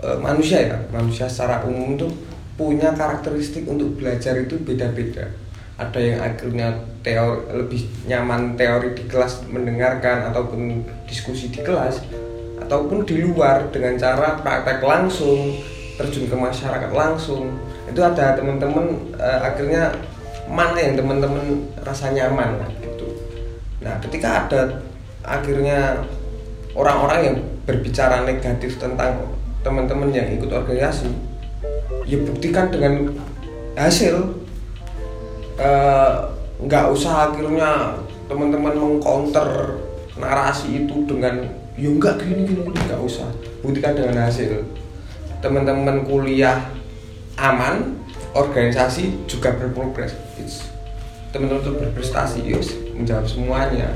eh, 0.03 0.17
manusia 0.19 0.59
ya 0.71 0.77
manusia 0.91 1.27
secara 1.27 1.63
umum 1.67 1.95
tuh 1.95 2.11
punya 2.53 2.93
karakteristik 2.93 3.65
untuk 3.65 3.97
belajar 3.97 4.37
itu 4.37 4.61
beda-beda. 4.61 5.25
Ada 5.73 5.97
yang 5.97 6.19
akhirnya 6.21 6.69
teori 7.01 7.49
lebih 7.49 7.81
nyaman 8.05 8.53
teori 8.53 8.93
di 8.93 9.09
kelas 9.09 9.41
mendengarkan 9.49 10.29
ataupun 10.29 10.85
diskusi 11.09 11.49
di 11.49 11.65
kelas 11.65 12.05
ataupun 12.61 13.03
di 13.09 13.25
luar 13.25 13.73
dengan 13.73 13.97
cara 13.97 14.37
praktek 14.37 14.85
langsung 14.85 15.57
terjun 15.97 16.29
ke 16.29 16.37
masyarakat 16.37 16.91
langsung. 16.93 17.57
Itu 17.89 18.05
ada 18.05 18.37
teman-teman 18.37 19.17
eh, 19.17 19.39
akhirnya 19.41 19.89
mana 20.45 20.77
yang 20.77 20.93
teman-teman 20.93 21.65
rasa 21.81 22.13
nyaman 22.13 22.61
gitu. 22.85 23.09
Nah 23.81 23.97
ketika 23.97 24.45
ada 24.45 24.77
akhirnya 25.25 26.05
orang-orang 26.73 27.19
yang 27.21 27.37
berbicara 27.63 28.25
negatif 28.25 28.81
tentang 28.81 29.33
teman-teman 29.63 30.11
yang 30.11 30.27
ikut 30.33 30.51
organisasi 30.51 31.07
ya 32.03 32.19
buktikan 32.19 32.67
dengan 32.69 33.15
hasil. 33.79 34.43
Eh, 35.53 36.13
nggak 36.63 36.85
usah 36.95 37.29
akhirnya 37.29 37.99
teman-teman 38.25 38.73
mengcounter 38.73 39.77
narasi 40.17 40.85
itu 40.85 41.05
dengan 41.05 41.45
ya 41.77 41.89
enggak 41.89 42.21
gini 42.21 42.45
gini 42.49 42.61
gini." 42.67 42.79
nggak 42.89 43.01
usah. 43.01 43.29
Buktikan 43.61 43.95
dengan 43.95 44.27
hasil. 44.27 44.65
Teman-teman 45.39 46.03
kuliah 46.07 46.67
aman 47.37 47.97
organisasi 48.33 49.29
juga 49.29 49.53
berprogres. 49.53 50.17
Teman-teman 51.33 51.89
berprestasi 51.89 52.45
yus 52.45 52.77
menjawab 52.93 53.25
semuanya 53.25 53.89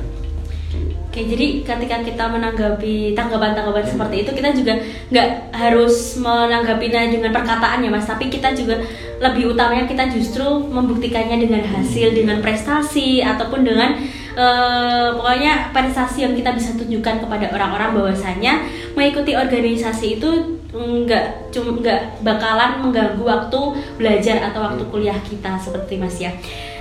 Oke, 1.18 1.34
jadi 1.34 1.66
ketika 1.66 1.98
kita 2.06 2.30
menanggapi 2.30 3.18
tanggapan-tanggapan 3.18 3.90
seperti 3.90 4.16
itu, 4.22 4.32
kita 4.38 4.54
juga 4.54 4.78
nggak 5.10 5.30
harus 5.50 6.14
menanggapinya 6.22 7.10
dengan 7.10 7.34
perkataan 7.34 7.82
ya 7.82 7.90
mas, 7.90 8.06
tapi 8.06 8.30
kita 8.30 8.54
juga 8.54 8.78
lebih 9.18 9.50
utamanya 9.50 9.90
kita 9.90 10.14
justru 10.14 10.46
membuktikannya 10.46 11.42
dengan 11.42 11.66
hasil, 11.66 12.14
dengan 12.14 12.38
prestasi 12.38 13.26
ataupun 13.26 13.66
dengan 13.66 13.98
eh, 14.38 15.08
pokoknya 15.18 15.74
prestasi 15.74 16.22
yang 16.22 16.38
kita 16.38 16.54
bisa 16.54 16.78
tunjukkan 16.78 17.26
kepada 17.26 17.50
orang-orang 17.50 17.98
bahwasanya 17.98 18.62
mengikuti 18.94 19.34
organisasi 19.34 20.22
itu 20.22 20.60
nggak 20.70 21.50
cuma 21.50 21.82
nggak 21.82 22.22
bakalan 22.22 22.86
mengganggu 22.86 23.24
waktu 23.26 23.62
belajar 23.98 24.54
atau 24.54 24.70
waktu 24.70 24.86
kuliah 24.94 25.18
kita 25.26 25.58
seperti 25.58 25.98
mas 25.98 26.22
ya. 26.22 26.30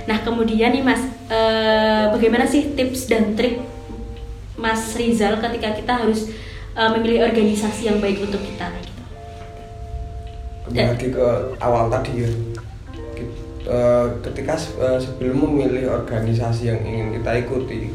Nah 0.05 0.21
kemudian 0.21 0.77
nih 0.77 0.85
mas, 0.85 1.01
eh, 1.33 2.05
bagaimana 2.13 2.45
sih 2.45 2.77
tips 2.77 3.09
dan 3.09 3.33
trik 3.33 3.76
Mas 4.57 4.97
Rizal 4.97 5.37
ketika 5.37 5.77
kita 5.77 5.93
harus 6.01 6.33
uh, 6.73 6.89
memilih 6.97 7.29
organisasi 7.29 7.93
yang 7.93 8.01
baik 8.01 8.25
untuk 8.25 8.41
kita 8.41 8.73
gitu. 8.81 8.93
kembali 10.67 10.83
lagi 10.91 11.07
ke 11.15 11.27
awal 11.63 11.87
tadi 11.87 12.11
ya. 12.27 12.29
Eh, 13.67 14.07
ketika 14.23 14.55
eh, 14.55 14.95
sebelum 14.95 15.43
memilih 15.43 15.91
organisasi 15.91 16.71
yang 16.71 16.79
ingin 16.87 17.19
kita 17.19 17.43
ikuti 17.43 17.91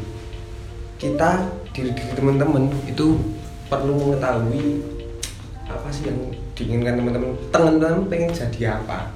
kita 1.01 1.49
diri 1.73 1.89
diri 1.97 2.13
teman-teman 2.13 2.69
itu 2.85 3.17
perlu 3.65 3.97
mengetahui 3.97 4.85
apa 5.65 5.89
sih 5.89 6.05
yang 6.05 6.29
diinginkan 6.53 7.01
teman-teman. 7.01 7.33
Teman-teman 7.49 8.05
pengen 8.05 8.29
jadi 8.29 8.77
apa? 8.77 9.09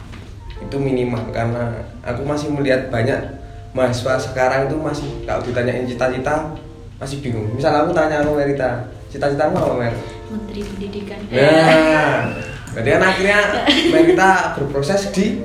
Itu 0.58 0.82
minimal 0.82 1.30
karena 1.30 1.86
aku 2.02 2.26
masih 2.26 2.50
melihat 2.50 2.90
banyak 2.90 3.38
mahasiswa 3.78 4.18
sekarang 4.18 4.66
itu 4.66 4.82
masih 4.82 5.06
kalau 5.30 5.46
ditanyain 5.46 5.86
cita-cita 5.86 6.58
masih 6.98 7.18
bingung 7.22 7.54
misal 7.54 7.74
aku 7.86 7.94
tanya 7.94 8.26
aku 8.26 8.34
Merita 8.38 8.90
cita-citamu 9.08 9.56
apa 9.56 9.74
Mer? 9.80 9.96
Menteri 10.28 10.62
Pendidikan. 10.68 11.20
Nah, 11.32 12.36
berarti 12.76 12.90
kan 12.92 13.04
akhirnya 13.08 13.40
kita 13.88 14.32
berproses 14.60 15.02
di 15.16 15.40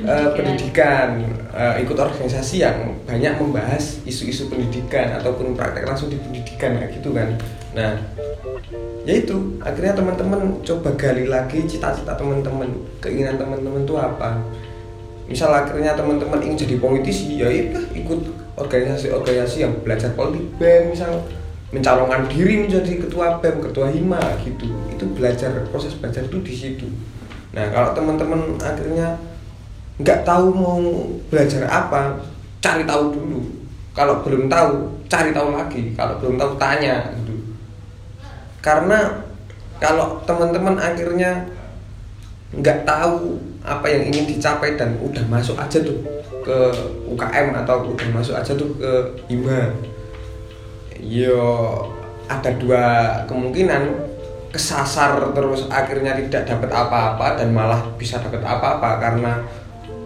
eh, 0.00 0.28
pendidikan, 0.32 1.20
Eh, 1.54 1.86
ikut 1.86 1.94
organisasi 1.94 2.66
yang 2.66 2.98
banyak 3.06 3.38
membahas 3.38 4.02
isu-isu 4.02 4.50
pendidikan 4.50 5.14
ataupun 5.22 5.54
praktek 5.54 5.86
langsung 5.86 6.10
di 6.10 6.18
pendidikan 6.18 6.74
kayak 6.74 6.98
gitu 6.98 7.14
kan. 7.14 7.30
Nah, 7.78 7.94
ya 9.06 9.22
itu 9.22 9.62
akhirnya 9.62 9.94
teman-teman 9.94 10.58
coba 10.66 10.90
gali 10.98 11.30
lagi 11.30 11.62
cita-cita 11.62 12.18
teman-teman, 12.18 12.74
keinginan 12.98 13.38
teman-teman 13.38 13.86
itu 13.86 13.94
apa. 13.94 14.42
Misal 15.30 15.54
akhirnya 15.54 15.94
teman-teman 15.94 16.42
ingin 16.42 16.66
jadi 16.66 16.76
politisi, 16.82 17.38
ya 17.38 17.46
ikut 17.94 18.43
organisasi-organisasi 18.54 19.66
yang 19.66 19.72
belajar 19.82 20.14
politik 20.14 20.46
BEM 20.58 20.94
misal 20.94 21.26
mencalonkan 21.74 22.30
diri 22.30 22.62
menjadi 22.62 23.02
ketua 23.02 23.42
BEM, 23.42 23.58
ketua 23.70 23.90
HIMA 23.90 24.22
gitu. 24.46 24.70
Itu 24.94 25.04
belajar 25.10 25.66
proses 25.74 25.98
belajar 25.98 26.22
itu 26.22 26.38
di 26.42 26.54
situ. 26.54 26.86
Nah, 27.54 27.66
kalau 27.74 27.90
teman-teman 27.94 28.58
akhirnya 28.62 29.18
nggak 29.98 30.22
tahu 30.22 30.46
mau 30.54 30.78
belajar 31.30 31.66
apa, 31.66 32.22
cari 32.62 32.86
tahu 32.86 33.14
dulu. 33.14 33.40
Kalau 33.94 34.22
belum 34.26 34.50
tahu, 34.50 35.02
cari 35.06 35.30
tahu 35.30 35.54
lagi. 35.54 35.94
Kalau 35.94 36.18
belum 36.18 36.34
tahu, 36.34 36.50
tanya 36.58 37.14
gitu. 37.14 37.34
Karena 38.58 39.22
kalau 39.78 40.22
teman-teman 40.26 40.78
akhirnya 40.78 41.46
nggak 42.54 42.86
tahu 42.86 43.38
apa 43.66 43.86
yang 43.90 44.14
ingin 44.14 44.24
dicapai 44.30 44.78
dan 44.78 44.94
udah 45.02 45.24
masuk 45.26 45.58
aja 45.58 45.82
tuh 45.82 45.98
ke 46.44 46.58
UKM 47.08 47.56
atau 47.64 47.88
udah 47.88 48.08
masuk 48.12 48.36
aja 48.36 48.52
tuh 48.52 48.76
ke 48.76 48.92
HIMA 49.32 49.72
yo 51.00 51.42
ada 52.28 52.50
dua 52.56 52.84
kemungkinan. 53.28 54.12
Kesasar 54.54 55.18
terus 55.34 55.66
akhirnya 55.66 56.14
tidak 56.14 56.46
dapat 56.46 56.70
apa-apa 56.70 57.42
dan 57.42 57.50
malah 57.50 57.90
bisa 57.98 58.22
dapat 58.22 58.38
apa-apa 58.38 59.02
karena 59.02 59.42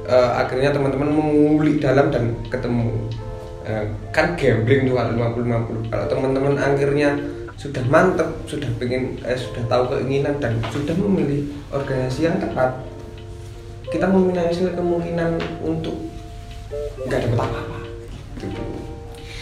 eh, 0.09 0.31
akhirnya 0.40 0.72
teman-teman 0.72 1.12
mengulik 1.12 1.85
dalam 1.85 2.09
dan 2.09 2.33
ketemu. 2.48 2.96
Eh, 3.68 3.85
kan 4.09 4.33
gambling 4.40 4.88
tuh 4.88 4.96
kalau 4.96 5.37
50-50 5.37 5.92
kalau 5.92 6.07
teman-teman 6.09 6.57
akhirnya 6.57 7.20
sudah 7.61 7.85
mantep 7.92 8.24
sudah 8.48 8.72
pengen 8.81 9.20
eh, 9.20 9.37
sudah 9.37 9.68
tahu 9.68 9.92
keinginan 9.92 10.40
dan 10.40 10.57
sudah 10.72 10.96
memilih 10.96 11.53
organisasi 11.68 12.24
yang 12.24 12.40
tepat 12.40 12.72
kita 13.92 14.09
memiliki 14.09 14.72
kemungkinan 14.72 15.37
untuk 15.61 15.96
nggak 17.07 17.21
dapat 17.29 17.39
apa-apa 17.39 17.79
gitu. 18.39 18.63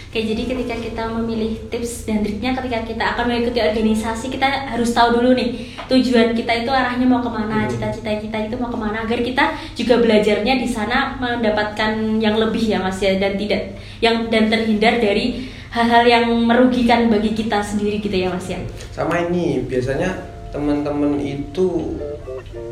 Oke, 0.06 0.24
jadi 0.32 0.42
ketika 0.48 0.74
kita 0.80 1.02
memilih 1.12 1.68
tips 1.68 2.08
dan 2.08 2.24
triknya 2.24 2.56
ketika 2.56 2.88
kita 2.88 3.04
akan 3.12 3.24
mengikuti 3.28 3.60
organisasi 3.60 4.32
kita 4.32 4.72
harus 4.72 4.96
tahu 4.96 5.20
dulu 5.20 5.36
nih 5.36 5.76
tujuan 5.92 6.32
kita 6.32 6.64
itu 6.64 6.70
arahnya 6.72 7.04
mau 7.04 7.20
ke 7.20 7.28
mana, 7.28 7.66
Hmm. 7.66 7.68
cita-cita 7.68 8.16
kita 8.16 8.48
itu 8.48 8.56
mau 8.56 8.72
ke 8.72 8.78
mana 8.80 9.04
agar 9.04 9.20
kita 9.20 9.44
juga 9.76 10.00
belajarnya 10.00 10.56
di 10.56 10.64
sana 10.64 11.20
mendapatkan 11.20 12.16
yang 12.16 12.40
lebih 12.40 12.64
ya 12.64 12.80
mas 12.80 12.96
ya 12.96 13.20
dan 13.20 13.36
tidak 13.36 13.76
yang 14.00 14.32
dan 14.32 14.48
terhindar 14.48 14.96
dari 14.96 15.52
hal-hal 15.76 16.08
yang 16.08 16.24
merugikan 16.32 17.12
bagi 17.12 17.36
kita 17.36 17.60
sendiri 17.60 18.00
gitu 18.00 18.16
ya 18.16 18.32
Mas 18.32 18.48
ya. 18.48 18.56
sama 18.96 19.28
ini 19.28 19.60
biasanya 19.68 20.16
teman-teman 20.48 21.20
itu 21.20 22.00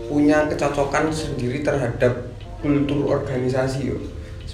punya 0.08 0.48
kecocokan 0.48 1.12
sendiri 1.12 1.60
terhadap 1.60 2.32
kultur 2.64 3.04
organisasi 3.12 3.92
yo. 3.92 4.00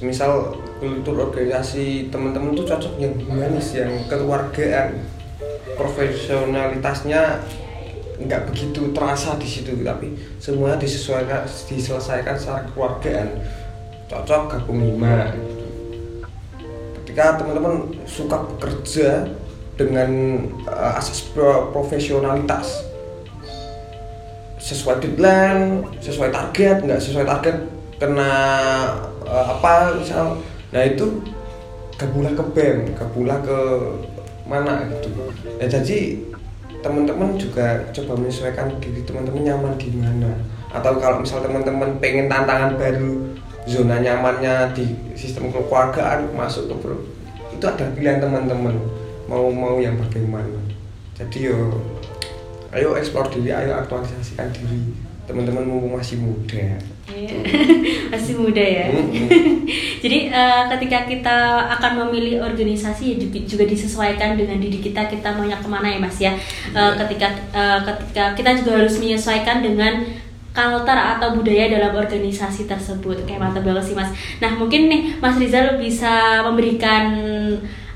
Semisal 0.01 0.57
kultur 0.81 1.29
organisasi 1.29 2.09
teman-teman 2.09 2.57
tuh 2.57 2.65
cocok 2.65 2.97
yang 2.97 3.13
humanis, 3.21 3.77
yang 3.77 3.93
kekeluargaan, 4.09 4.97
profesionalitasnya 5.77 7.45
nggak 8.17 8.49
begitu 8.49 8.97
terasa 8.97 9.37
di 9.37 9.45
situ, 9.45 9.77
tapi 9.85 10.17
semuanya 10.41 10.81
disesuaikan, 10.81 11.45
diselesaikan 11.45 12.33
secara 12.33 12.65
kekeluargaan, 12.65 13.29
cocok 14.09 14.43
gabung 14.49 14.81
lima. 14.89 15.37
Ketika 17.05 17.37
teman-teman 17.37 17.93
suka 18.09 18.41
bekerja 18.57 19.29
dengan 19.77 20.41
uh, 20.65 20.97
asas 20.97 21.29
pro- 21.29 21.77
profesionalitas, 21.77 22.89
sesuai 24.57 25.05
deadline, 25.05 25.85
sesuai 26.01 26.33
target, 26.33 26.89
nggak 26.89 27.05
sesuai 27.05 27.29
target 27.29 27.57
kena 28.01 28.33
eh, 29.31 29.45
apa 29.47 29.95
misal, 29.95 30.43
nah 30.75 30.83
itu 30.83 31.23
gabunglah 31.97 32.33
ke 32.35 32.45
BEM, 32.53 32.79
gabunglah 32.99 33.38
ke 33.45 33.59
mana 34.51 34.90
gitu. 34.90 35.09
Ya 35.62 35.66
jadi 35.71 36.19
teman-teman 36.81 37.37
juga 37.37 37.87
coba 37.93 38.12
menyesuaikan 38.19 38.75
diri 38.83 39.07
teman-teman 39.07 39.47
nyaman 39.47 39.75
di 39.79 39.88
mana. 39.95 40.33
Atau 40.75 40.99
kalau 40.99 41.23
misal 41.23 41.45
teman-teman 41.45 41.99
pengen 42.03 42.27
tantangan 42.31 42.79
baru, 42.81 43.37
zona 43.69 44.01
nyamannya 44.01 44.73
di 44.73 44.87
sistem 45.14 45.53
kekeluargaan 45.53 46.33
masuk 46.33 46.73
ke 46.73 46.75
bro, 46.81 46.97
itu 47.53 47.64
ada 47.66 47.85
pilihan 47.93 48.23
teman-teman 48.23 48.75
mau 49.29 49.47
mau 49.53 49.77
yang 49.79 50.01
bagaimana. 50.01 50.59
Jadi 51.14 51.53
yo 51.53 51.85
ayo 52.73 52.97
eksplor 52.97 53.29
diri 53.29 53.53
ayo 53.53 53.77
aktualisasikan 53.77 54.49
diri 54.57 55.10
teman-teman 55.31 55.64
mumpung 55.64 55.95
masih 55.97 56.19
muda 56.19 56.77
Iya. 57.11 57.43
Masih 58.14 58.38
muda 58.38 58.62
ya. 58.62 58.87
Jadi 60.03 60.19
eh, 60.31 60.62
ketika 60.77 60.99
kita 61.11 61.38
akan 61.79 62.07
memilih 62.07 62.43
organisasi 62.43 63.14
ya 63.14 63.16
juga, 63.45 63.66
disesuaikan 63.66 64.38
dengan 64.38 64.62
diri 64.62 64.79
kita 64.79 65.11
kita 65.11 65.35
maunya 65.35 65.59
ke 65.59 65.66
mana 65.66 65.90
ya 65.90 65.99
Mas 65.99 66.19
ya. 66.23 66.33
Iya. 66.71 66.95
ketika 67.03 67.29
eh, 67.51 67.79
ketika 67.83 68.25
kita 68.38 68.51
juga 68.62 68.71
harus 68.79 68.95
menyesuaikan 69.03 69.59
dengan 69.59 70.07
culture 70.51 70.99
atau 70.99 71.38
budaya 71.38 71.71
dalam 71.71 71.95
organisasi 71.95 72.66
tersebut 72.66 73.23
kayak 73.23 73.38
mantap 73.38 73.62
banget 73.62 73.90
sih 73.90 73.97
Mas. 73.99 74.11
Nah 74.43 74.55
mungkin 74.59 74.90
nih 74.90 75.19
Mas 75.23 75.38
Rizal 75.38 75.79
bisa 75.79 76.43
memberikan 76.43 77.14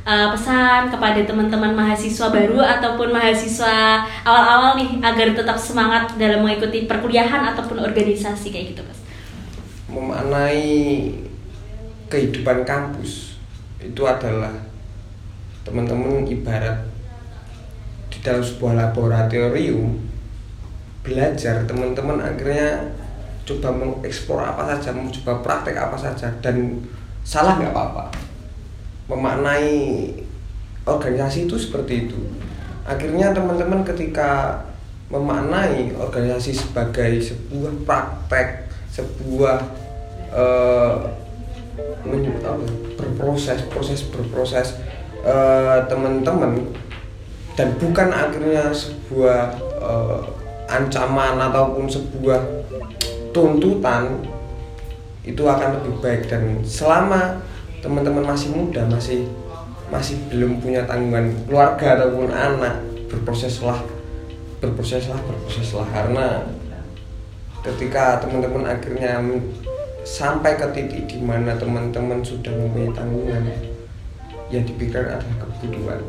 eh, 0.04 0.28
pesan 0.30 0.92
kepada 0.92 1.20
teman-teman 1.24 1.72
mahasiswa 1.72 2.28
baru 2.28 2.60
ataupun 2.60 3.08
mahasiswa 3.10 4.04
awal-awal 4.22 4.76
nih 4.76 5.00
agar 5.00 5.32
tetap 5.32 5.56
semangat 5.56 6.14
dalam 6.20 6.44
mengikuti 6.44 6.84
perkuliahan 6.84 7.52
ataupun 7.56 7.80
organisasi 7.80 8.52
kayak 8.52 8.76
gitu 8.76 8.82
Mas. 8.84 9.00
memaknai 9.88 11.12
kehidupan 12.12 12.62
kampus 12.62 13.40
itu 13.80 14.02
adalah 14.04 14.52
teman-teman 15.64 16.28
ibarat 16.28 16.84
di 18.12 18.20
dalam 18.20 18.44
sebuah 18.44 18.76
laboratorium 18.76 19.96
belajar 21.04 21.64
teman-teman 21.68 22.16
akhirnya 22.20 22.92
coba 23.44 23.68
mengeksplor 23.76 24.40
apa 24.40 24.72
saja 24.72 24.96
mencoba 24.96 25.44
praktek 25.44 25.76
apa 25.76 25.96
saja 26.00 26.32
dan 26.40 26.80
salah 27.20 27.60
nggak 27.60 27.76
apa-apa 27.76 28.23
memaknai 29.10 30.10
organisasi 30.84 31.48
itu 31.48 31.56
seperti 31.56 32.08
itu. 32.08 32.18
Akhirnya 32.84 33.32
teman-teman 33.32 33.84
ketika 33.84 34.64
memaknai 35.08 35.92
organisasi 35.96 36.56
sebagai 36.56 37.20
sebuah 37.20 37.72
praktek 37.84 38.68
sebuah 38.94 39.58
men- 42.06 42.40
apa, 42.46 42.64
berproses 42.94 43.66
proses 43.68 44.00
berproses 44.06 44.78
eh, 45.24 45.78
teman-teman 45.90 46.70
dan 47.58 47.74
bukan 47.78 48.08
akhirnya 48.10 48.70
sebuah 48.70 49.40
eh, 49.82 50.20
ancaman 50.70 51.38
ataupun 51.38 51.86
sebuah 51.90 52.40
tuntutan 53.34 54.24
itu 55.24 55.42
akan 55.44 55.80
lebih 55.80 55.94
baik. 56.00 56.22
Dan 56.28 56.62
selama 56.62 57.40
teman-teman 57.84 58.24
masih 58.24 58.48
muda 58.56 58.88
masih 58.88 59.28
masih 59.92 60.16
belum 60.32 60.64
punya 60.64 60.88
tanggungan 60.88 61.28
keluarga 61.44 62.00
ataupun 62.00 62.32
anak 62.32 62.80
berproseslah 63.12 63.84
berproseslah 64.64 65.20
berproseslah. 65.20 65.84
Karena 65.92 66.40
ketika 67.60 68.24
teman-teman 68.24 68.64
akhirnya 68.64 69.20
sampai 70.04 70.56
ke 70.56 70.66
titik 70.72 71.04
di 71.08 71.20
mana 71.20 71.56
teman-teman 71.56 72.24
sudah 72.24 72.52
mempunyai 72.52 72.92
tanggungan 72.96 73.44
yang 74.48 74.64
dipikirkan 74.64 75.20
adalah 75.20 75.36
kebutuhan 75.44 76.00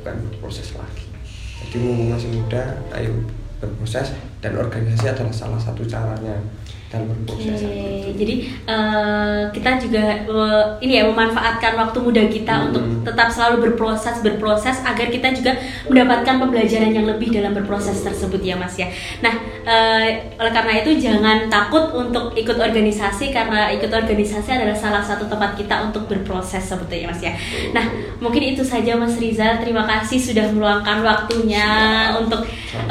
bukan 0.00 0.14
berproses 0.28 0.72
lagi. 0.76 1.04
Jadi 1.60 1.76
mumpung 1.84 2.16
masih 2.16 2.32
muda 2.32 2.80
ayo 2.96 3.12
berproses 3.60 4.16
dan 4.40 4.56
organisasi 4.56 5.12
adalah 5.12 5.32
salah 5.32 5.60
satu 5.60 5.84
caranya 5.84 6.40
dalam 6.90 7.06
Oke, 7.30 7.46
jadi 8.18 8.34
eh, 8.66 9.42
kita 9.54 9.78
juga 9.78 10.26
eh, 10.26 10.64
ini 10.82 10.98
ya 10.98 11.06
memanfaatkan 11.06 11.78
waktu 11.78 11.98
muda 12.02 12.26
kita 12.26 12.50
Hmm. 12.50 12.66
untuk 12.66 12.84
tetap 13.06 13.30
selalu 13.30 13.70
berproses 13.70 14.18
berproses 14.26 14.82
agar 14.82 15.06
kita 15.06 15.30
juga 15.30 15.54
mendapatkan 15.86 16.42
pembelajaran 16.42 16.90
yang 16.90 17.06
lebih 17.06 17.30
dalam 17.30 17.54
berproses 17.54 18.02
tersebut 18.02 18.42
ya 18.42 18.58
Mas 18.58 18.74
ya. 18.74 18.90
Nah, 19.22 19.30
eh, 19.62 20.34
oleh 20.34 20.50
karena 20.50 20.82
itu 20.82 20.98
jangan 20.98 21.46
takut 21.46 21.94
untuk 21.94 22.34
ikut 22.34 22.58
organisasi 22.58 23.30
karena 23.30 23.70
ikut 23.70 23.86
organisasi 23.86 24.50
adalah 24.50 24.74
salah 24.74 24.98
satu 24.98 25.30
tempat 25.30 25.54
kita 25.54 25.86
untuk 25.86 26.10
berproses 26.10 26.66
sebetulnya 26.66 27.14
Mas 27.14 27.22
ya. 27.22 27.38
Nah, 27.70 27.86
mungkin 28.18 28.58
itu 28.58 28.66
saja 28.66 28.98
Mas 28.98 29.14
Rizal. 29.14 29.62
Terima 29.62 29.86
kasih 29.86 30.18
sudah 30.18 30.50
meluangkan 30.50 31.06
waktunya 31.06 31.66
Siap. 32.10 32.20
untuk 32.26 32.42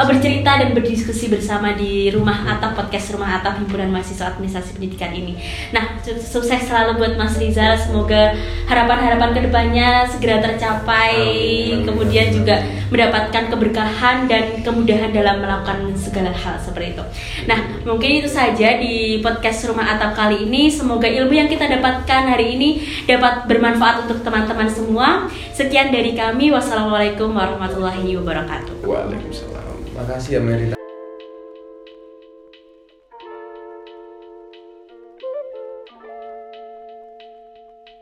bercerita 0.07 0.55
dan 0.55 0.71
berdiskusi 0.71 1.27
bersama 1.27 1.75
di 1.75 2.07
Rumah 2.15 2.55
Atap 2.55 2.79
podcast 2.79 3.11
Rumah 3.11 3.43
Atap 3.43 3.59
Himpunan 3.59 3.88
Mahasiswa 3.91 4.31
Administrasi 4.33 4.77
Pendidikan 4.77 5.11
ini. 5.11 5.35
Nah, 5.75 5.99
su- 5.99 6.17
sukses 6.17 6.65
selalu 6.65 7.01
buat 7.01 7.13
Mas 7.17 7.35
Rizal. 7.35 7.75
Semoga 7.75 8.33
harapan-harapan 8.69 9.29
ke 9.35 9.39
depannya 9.49 9.89
segera 10.07 10.39
tercapai. 10.39 11.13
Amin, 11.17 11.83
amin, 11.83 11.87
Kemudian 11.89 12.27
amin, 12.29 12.37
juga 12.41 12.55
mendapatkan 12.89 13.43
keberkahan 13.53 14.17
dan 14.25 14.43
kemudahan 14.65 15.11
dalam 15.13 15.41
melakukan 15.41 15.93
segala 15.93 16.33
hal 16.33 16.57
seperti 16.57 16.97
itu. 16.97 17.03
Nah, 17.45 17.59
mungkin 17.85 18.23
itu 18.23 18.29
saja 18.29 18.77
di 18.81 19.21
podcast 19.21 19.65
Rumah 19.69 19.97
Atap 19.97 20.17
kali 20.17 20.45
ini. 20.49 20.69
Semoga 20.73 21.05
ilmu 21.05 21.33
yang 21.33 21.49
kita 21.49 21.69
dapatkan 21.69 22.21
hari 22.29 22.57
ini 22.57 22.69
dapat 23.05 23.45
bermanfaat 23.45 24.09
untuk 24.09 24.21
teman-teman 24.25 24.69
semua. 24.69 25.29
Sekian 25.53 25.89
dari 25.93 26.15
kami. 26.17 26.49
Wassalamualaikum 26.49 27.33
warahmatullahi 27.33 28.15
wabarakatuh. 28.17 28.85
Waalaikumsalam 28.85 29.69
makasih 29.99 30.39
ya 30.39 30.39
Merita 30.39 30.78